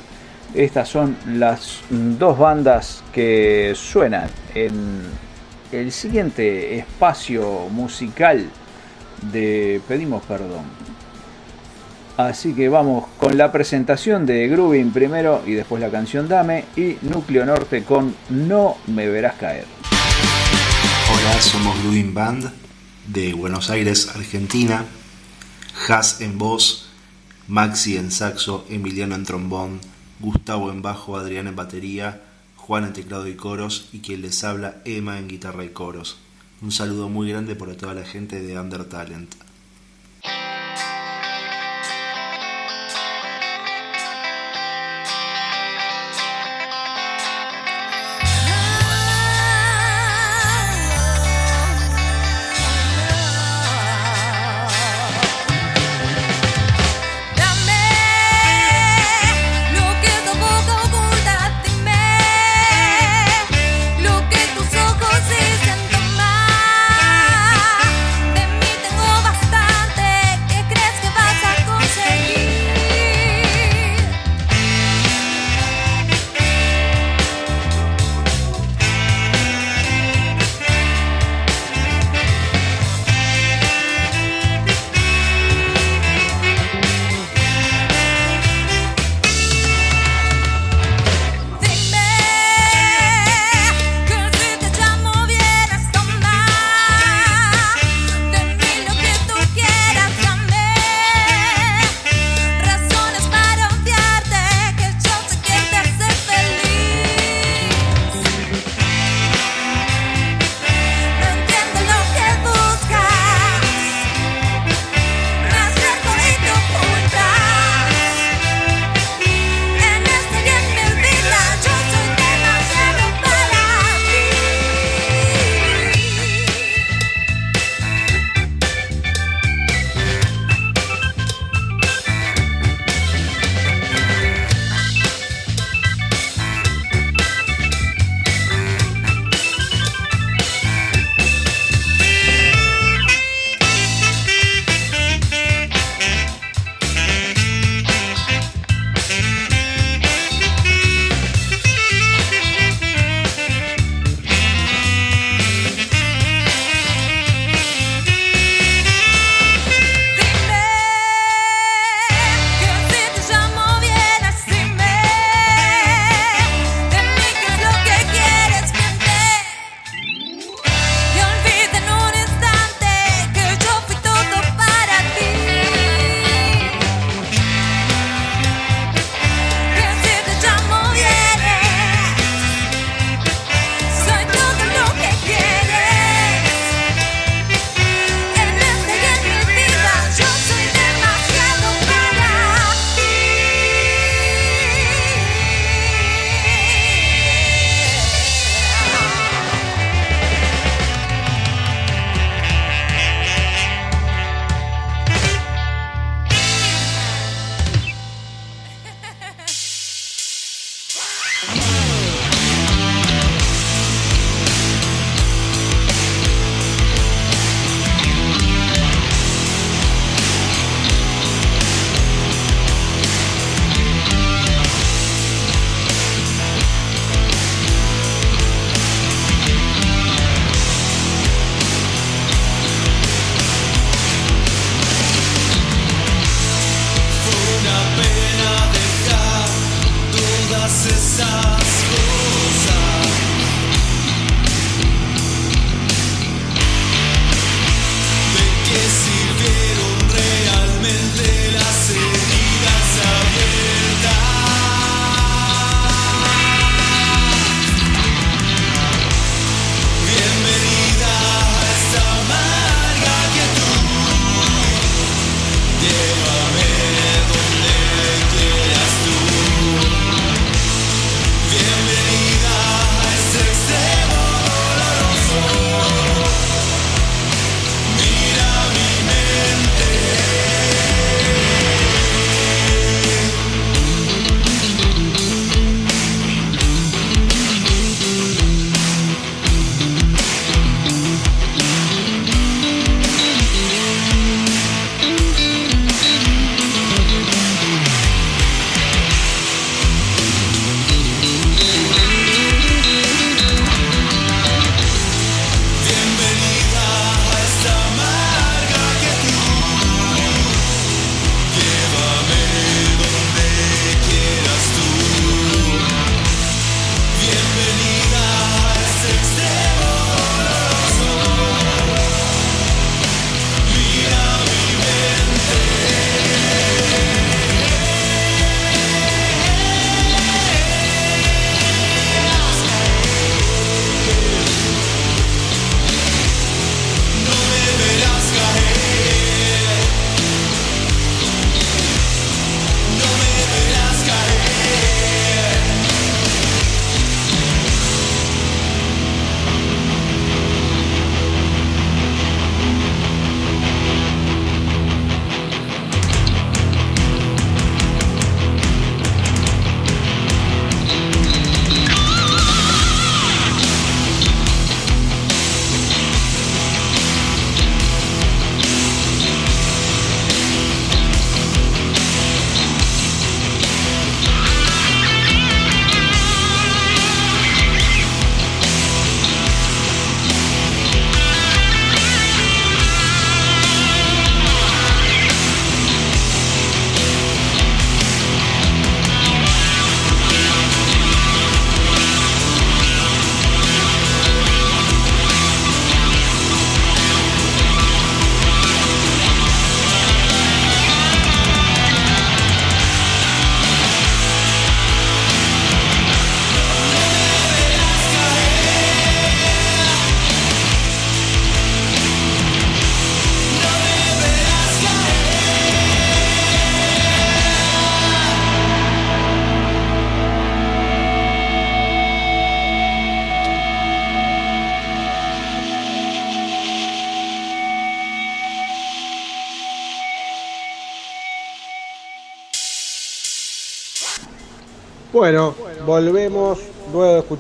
[0.55, 5.03] Estas son las dos bandas que suenan en
[5.73, 8.45] el siguiente espacio musical
[9.33, 10.84] de Pedimos Perdón.
[12.17, 16.97] Así que vamos con la presentación de Grooving primero y después la canción Dame y
[17.03, 19.65] Núcleo Norte con No me verás caer.
[21.13, 22.53] Hola, somos Ludin Band
[23.09, 24.85] de Buenos Aires, Argentina.
[25.89, 26.89] Has en voz,
[27.49, 29.81] Maxi en saxo, Emiliano en trombón,
[30.21, 32.23] Gustavo en bajo, Adrián en batería,
[32.57, 36.19] Juan en teclado y coros y quien les habla Emma en guitarra y coros.
[36.63, 39.35] Un saludo muy grande para toda la gente de Under Talent.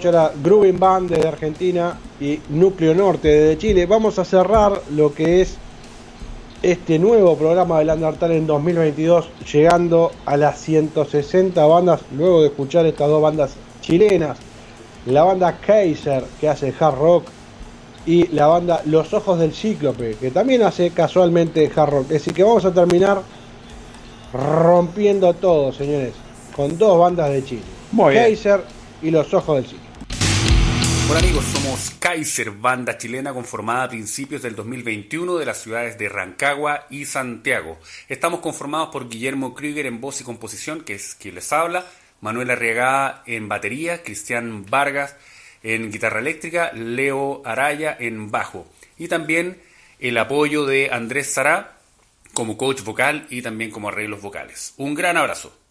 [0.05, 3.87] Luego de escuchar a Grooving Band desde Argentina y Núcleo Norte desde Chile.
[3.87, 5.57] Vamos a cerrar lo que es
[6.63, 12.87] este nuevo programa del Undertale en 2022, llegando a las 160 bandas, luego de escuchar
[12.87, 14.39] estas dos bandas chilenas,
[15.07, 17.25] la banda Kaiser, que hace hard rock,
[18.07, 22.13] y la banda Los Ojos del Cíclope, que también hace casualmente hard rock.
[22.13, 23.23] Así que vamos a terminar
[24.33, 26.15] rompiendo todo, señores,
[26.57, 27.63] con dos bandas de Chile.
[27.93, 28.25] Muy bien.
[28.25, 28.65] Kaiser
[29.03, 29.84] y Los Ojos del Cíclope.
[31.07, 36.09] Hola amigos, somos Kaiser, banda chilena conformada a principios del 2021 de las ciudades de
[36.09, 37.79] Rancagua y Santiago.
[38.09, 41.85] Estamos conformados por Guillermo Krüger en voz y composición, que es quien les habla,
[42.23, 45.15] Manuel Arriagada en batería, Cristian Vargas
[45.63, 48.67] en guitarra eléctrica, Leo Araya en bajo
[48.97, 49.61] y también
[50.01, 51.77] el apoyo de Andrés Sará
[52.33, 54.73] como coach vocal y también como arreglos vocales.
[54.79, 55.64] Un gran abrazo.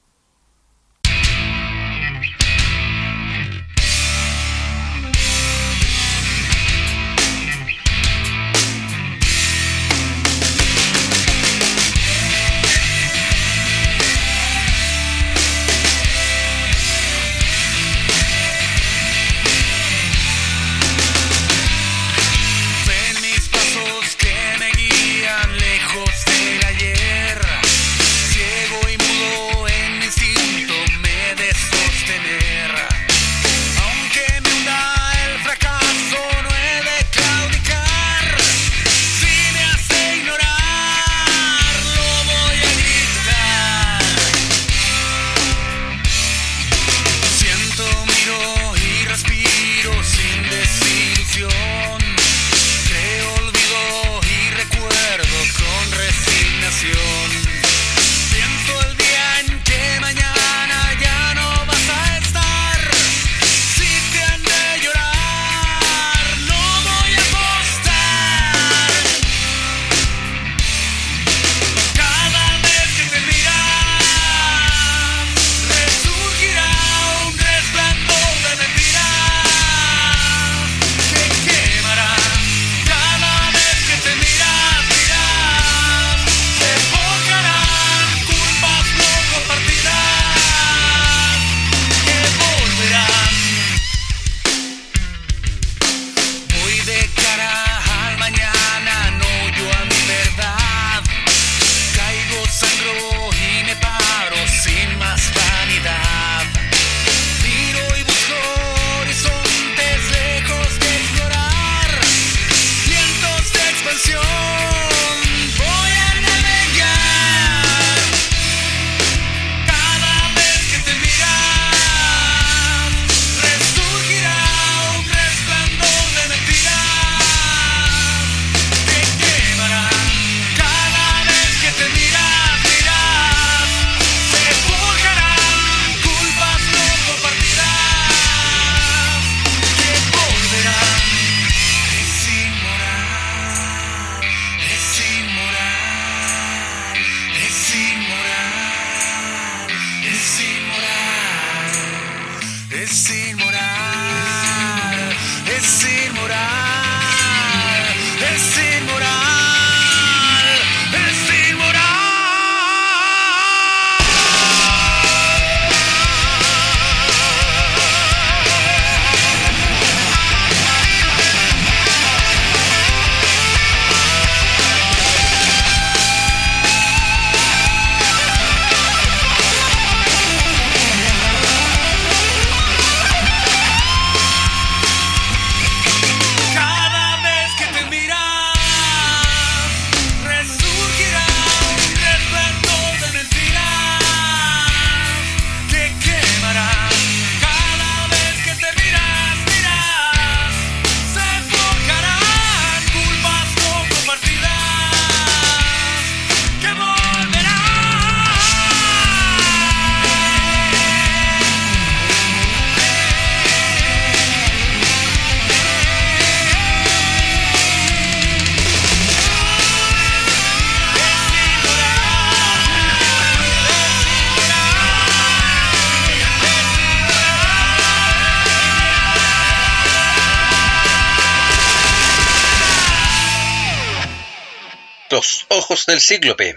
[235.87, 236.55] Del Cíclope.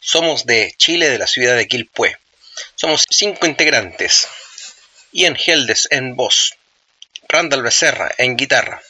[0.00, 2.16] Somos de Chile, de la ciudad de Quilpué.
[2.74, 4.26] Somos cinco integrantes.
[5.12, 6.56] Ian Heldes en voz,
[7.28, 8.82] Randall Becerra en guitarra,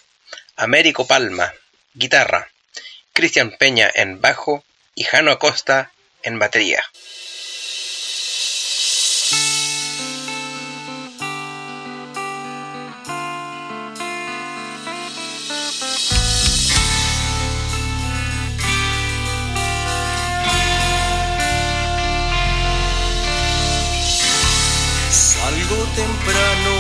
[0.57, 1.53] Américo Palma,
[1.93, 2.51] guitarra,
[3.13, 5.93] Cristian Peña en bajo y Jano Acosta
[6.23, 6.83] en batería.
[25.95, 26.75] Temprano,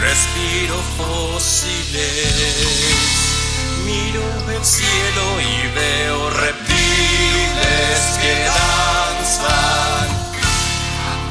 [0.00, 2.66] respiro fósiles,
[3.84, 4.22] miro
[4.54, 10.08] el cielo y veo reptiles que danzan.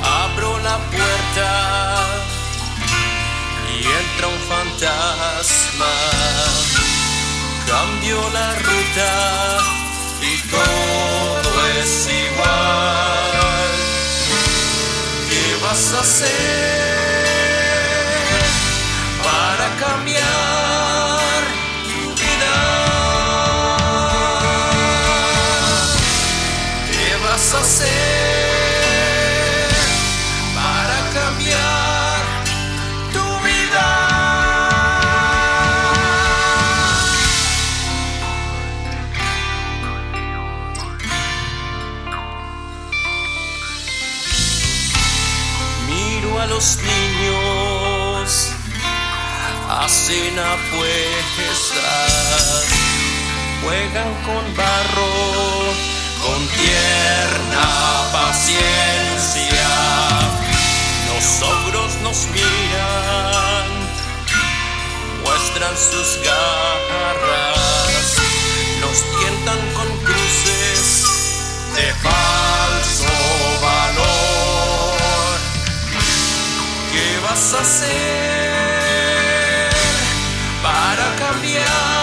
[0.04, 1.52] Abro la puerta
[3.72, 5.94] y entra un fantasma.
[7.68, 9.12] Cambio la ruta
[10.22, 11.05] y todo
[15.76, 16.85] ¿Qué vas
[50.16, 51.84] hacen apuestas,
[53.64, 55.74] juegan con barro,
[56.24, 57.68] con tierna
[58.14, 59.68] paciencia.
[61.14, 63.68] Los ogros nos miran,
[65.24, 67.58] muestran sus garras,
[68.82, 71.04] nos tientan con cruces
[71.76, 73.14] de falso
[73.62, 74.96] valor.
[76.92, 78.45] ¿Qué vas a hacer
[80.66, 81.95] para cambiar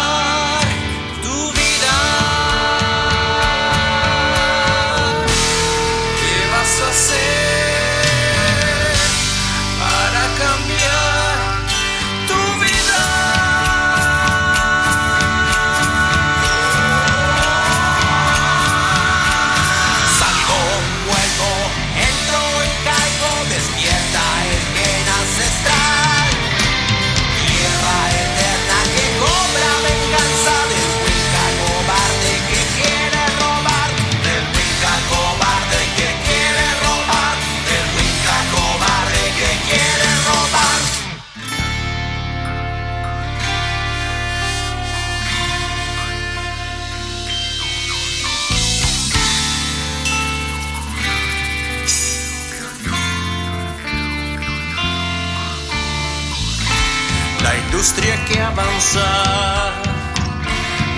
[58.33, 59.71] que avanza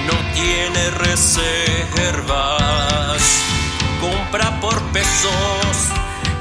[0.06, 2.42] no tiene reservas,
[4.00, 5.32] compra por pesos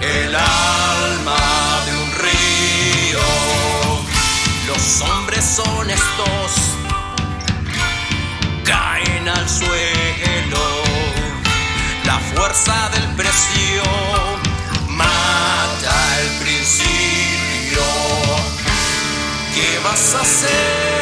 [0.02, 3.22] el alma de un río.
[4.68, 6.52] Los hombres honestos
[8.65, 10.84] caen al suelo,
[12.06, 13.62] la fuerza del precio
[19.94, 20.93] ¿Qué vas a hacer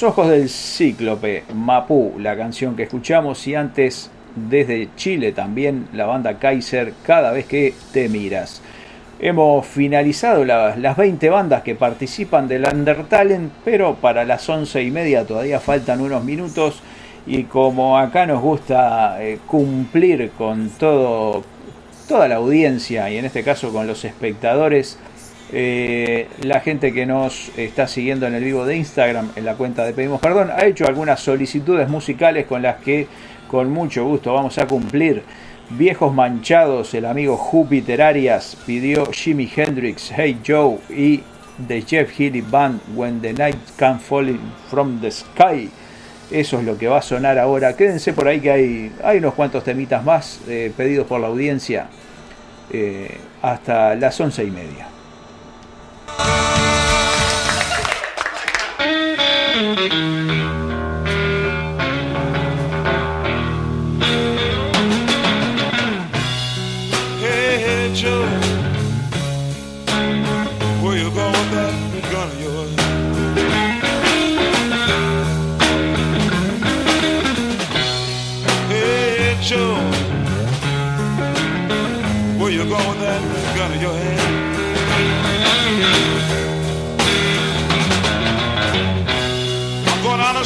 [0.00, 6.06] Los ojos del cíclope, Mapú, la canción que escuchamos y antes desde Chile también la
[6.06, 8.62] banda Kaiser, cada vez que te miras.
[9.18, 14.90] Hemos finalizado la- las 20 bandas que participan del Undertalent, pero para las 11 y
[14.90, 16.80] media todavía faltan unos minutos
[17.26, 21.42] y como acá nos gusta eh, cumplir con todo,
[22.08, 24.98] toda la audiencia y en este caso con los espectadores,
[25.52, 29.84] eh, la gente que nos está siguiendo en el vivo de Instagram, en la cuenta
[29.84, 33.08] de Pedimos Perdón, ha hecho algunas solicitudes musicales con las que
[33.48, 35.22] con mucho gusto vamos a cumplir.
[35.70, 41.22] Viejos Manchados, el amigo Júpiter Arias pidió Jimi Hendrix, Hey Joe y
[41.66, 45.70] The Jeff Healey Band, When the Night Can Fall From the Sky.
[46.30, 47.76] Eso es lo que va a sonar ahora.
[47.76, 51.88] Quédense por ahí que hay, hay unos cuantos temitas más eh, pedidos por la audiencia
[52.72, 54.89] eh, hasta las once y media.
[59.60, 60.39] Hey,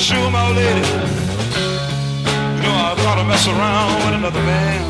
[0.05, 0.85] Shoot my lady.
[2.57, 4.81] You know I thought to mess around with another man.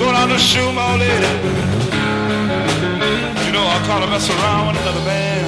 [0.00, 1.30] Going out to shoot my lady.
[3.46, 5.44] You know I caught her mess around with another man.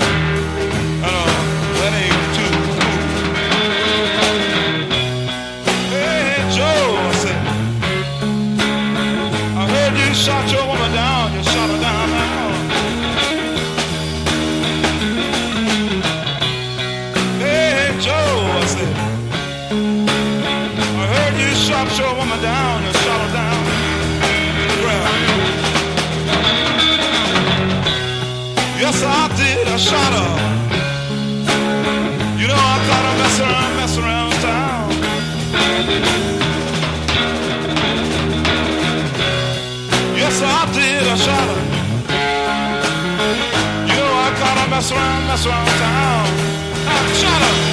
[1.02, 1.26] I know
[1.78, 2.94] that ain't too cool.
[5.90, 7.40] Hey Joe, I said,
[9.58, 11.34] I heard you shot your woman down.
[11.34, 11.95] You shot her down
[29.76, 30.30] I shot her.
[32.40, 34.88] You know, I thought I mess around, mess around town.
[40.16, 41.06] Yes, I did.
[41.06, 41.60] I shot her.
[43.90, 46.26] You know, I thought I mess around, mess around town.
[46.88, 47.65] I shot her.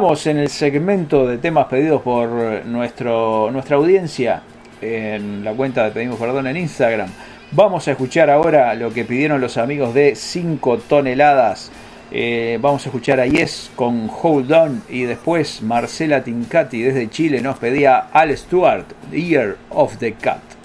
[0.00, 4.40] Estamos en el segmento de temas pedidos por nuestro, nuestra audiencia
[4.80, 7.10] en la cuenta de Pedimos Perdón en Instagram.
[7.52, 11.70] Vamos a escuchar ahora lo que pidieron los amigos de 5 toneladas.
[12.10, 17.42] Eh, vamos a escuchar a Yes con Hold On y después Marcela Tincati desde Chile
[17.42, 20.59] nos pedía Al Stewart, Year of the Cat.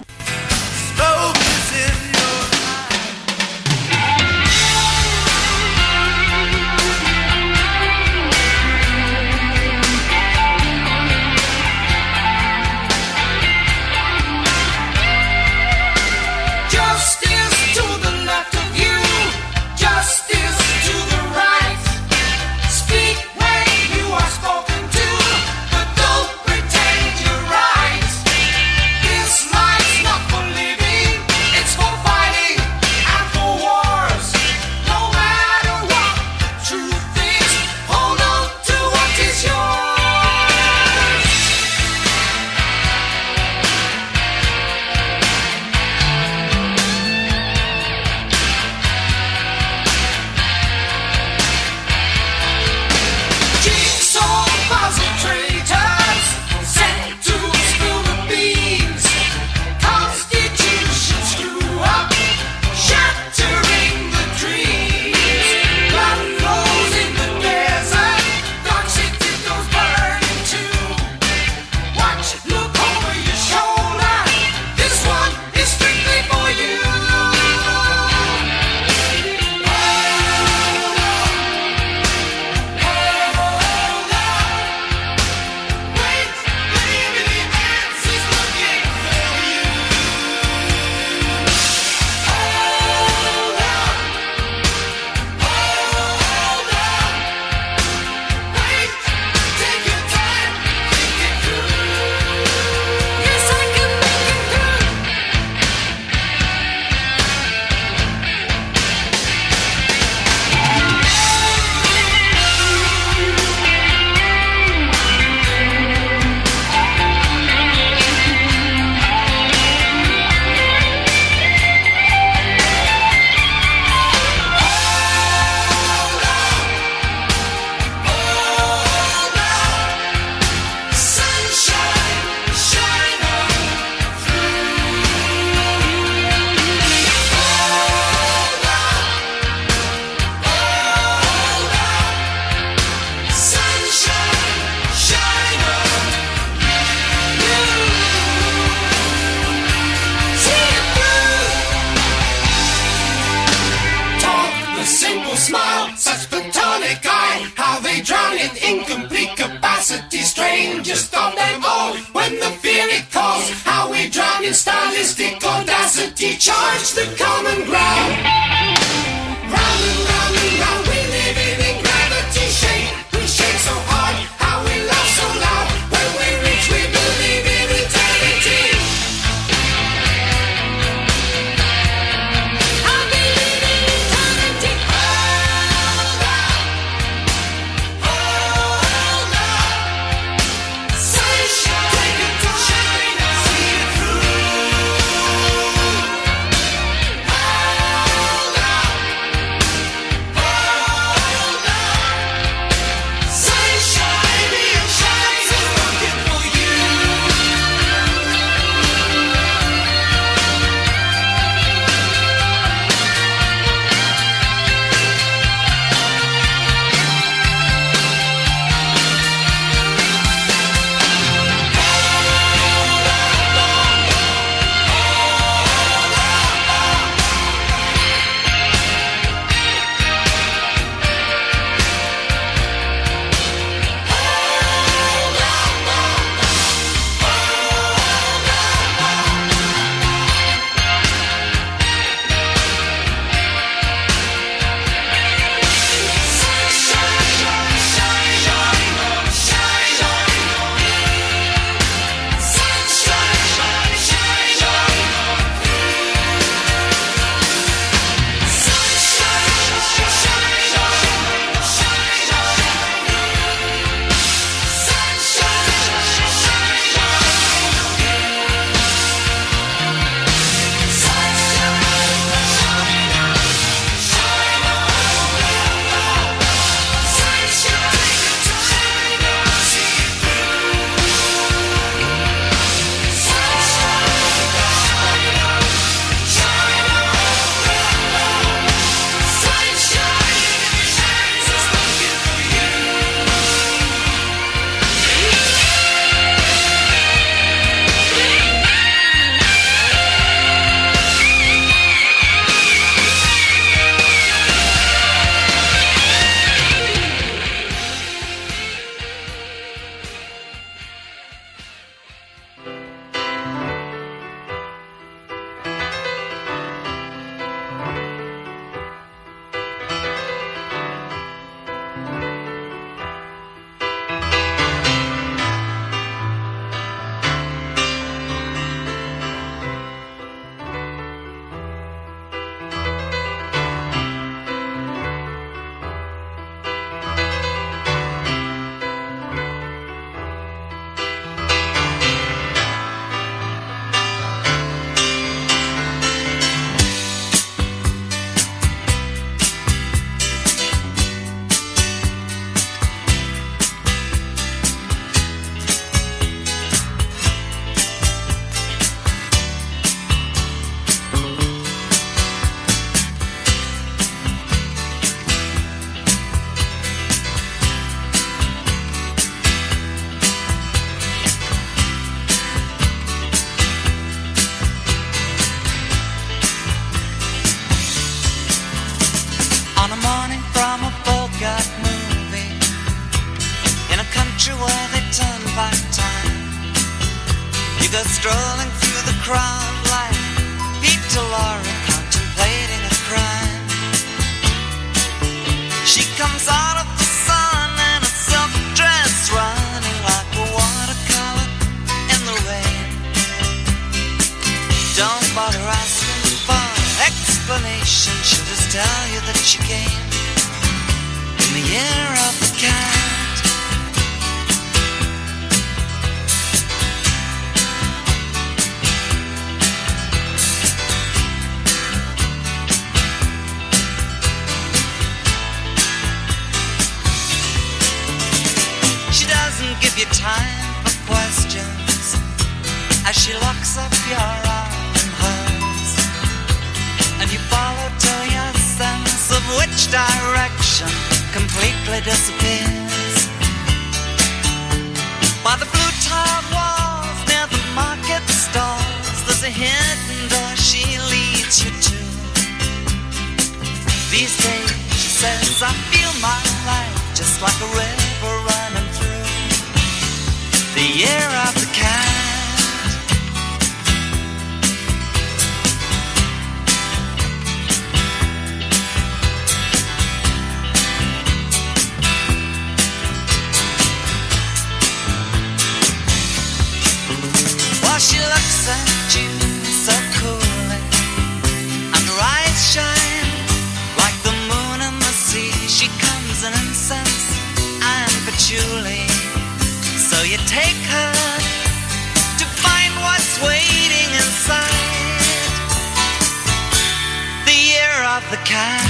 [498.56, 498.85] Of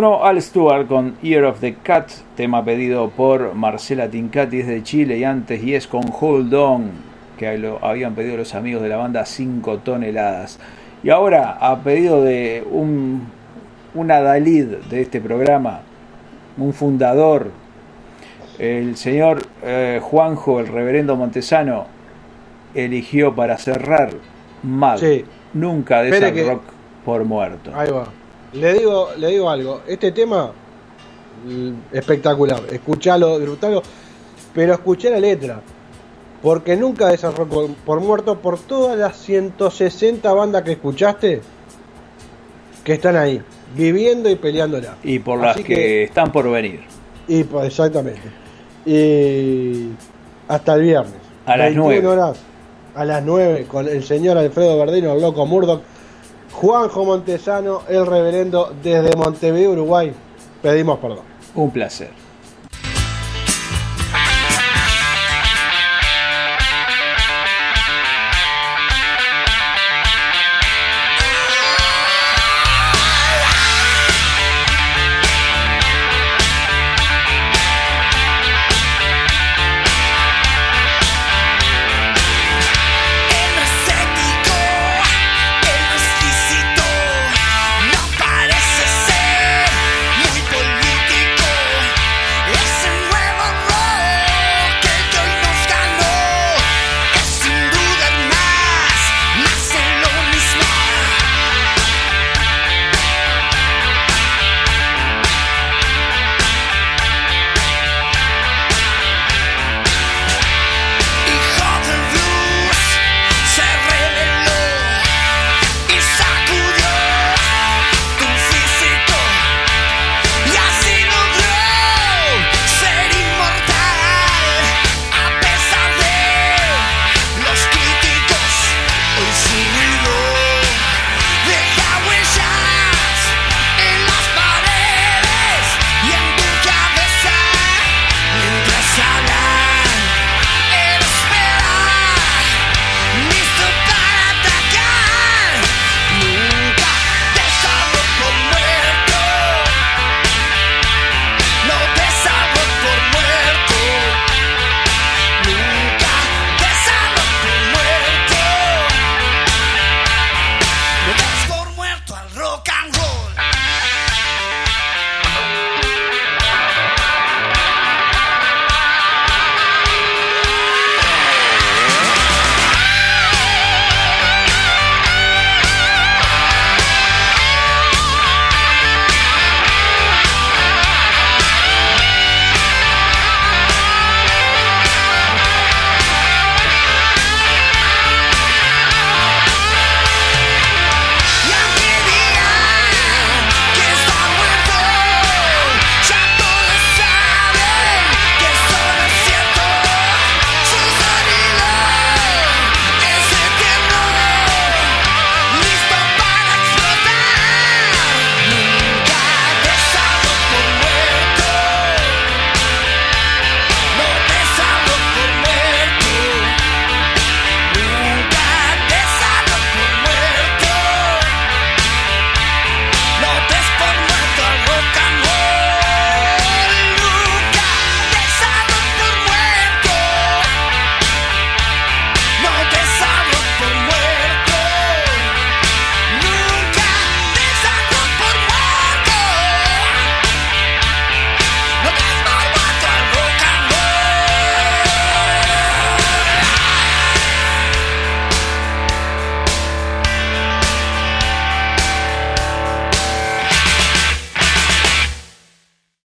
[0.00, 5.18] Sonó Al Stewart con Ear of the Cat, tema pedido por Marcela Tincati desde Chile
[5.18, 6.90] y antes y es con Hold On,
[7.38, 10.58] que lo habían pedido los amigos de la banda 5 toneladas.
[11.02, 13.26] Y ahora, a pedido de un,
[13.94, 15.80] un adalid de este programa,
[16.56, 17.50] un fundador,
[18.58, 21.84] el señor eh, Juanjo, el reverendo Montesano,
[22.74, 24.12] eligió para cerrar.
[24.96, 25.26] Sí.
[25.52, 26.62] Nunca de que- rock
[27.04, 27.70] por muerto.
[27.74, 28.06] Ahí va.
[28.52, 29.82] Le digo, le digo algo.
[29.86, 30.52] Este tema,
[31.44, 32.62] mm, espectacular.
[32.70, 33.82] Escuchalo, disfrutalo.
[34.54, 35.60] Pero escuché la letra.
[36.42, 41.42] Porque nunca desarrolló por, por muerto por todas las 160 bandas que escuchaste
[42.84, 43.42] que están ahí,
[43.76, 44.96] viviendo y peleándola.
[45.02, 46.80] Y por las Así que, están por venir.
[47.28, 48.22] Y pues, exactamente.
[48.86, 49.90] Y
[50.48, 51.14] hasta el viernes.
[51.46, 52.06] A las 21 9.
[52.06, 52.38] horas,
[52.94, 55.82] a las 9, con el señor Alfredo Verdino, el loco Murdoch,
[56.60, 60.12] Juanjo Montesano, el reverendo desde Montevideo, Uruguay.
[60.60, 61.24] Pedimos perdón.
[61.54, 62.19] Un placer.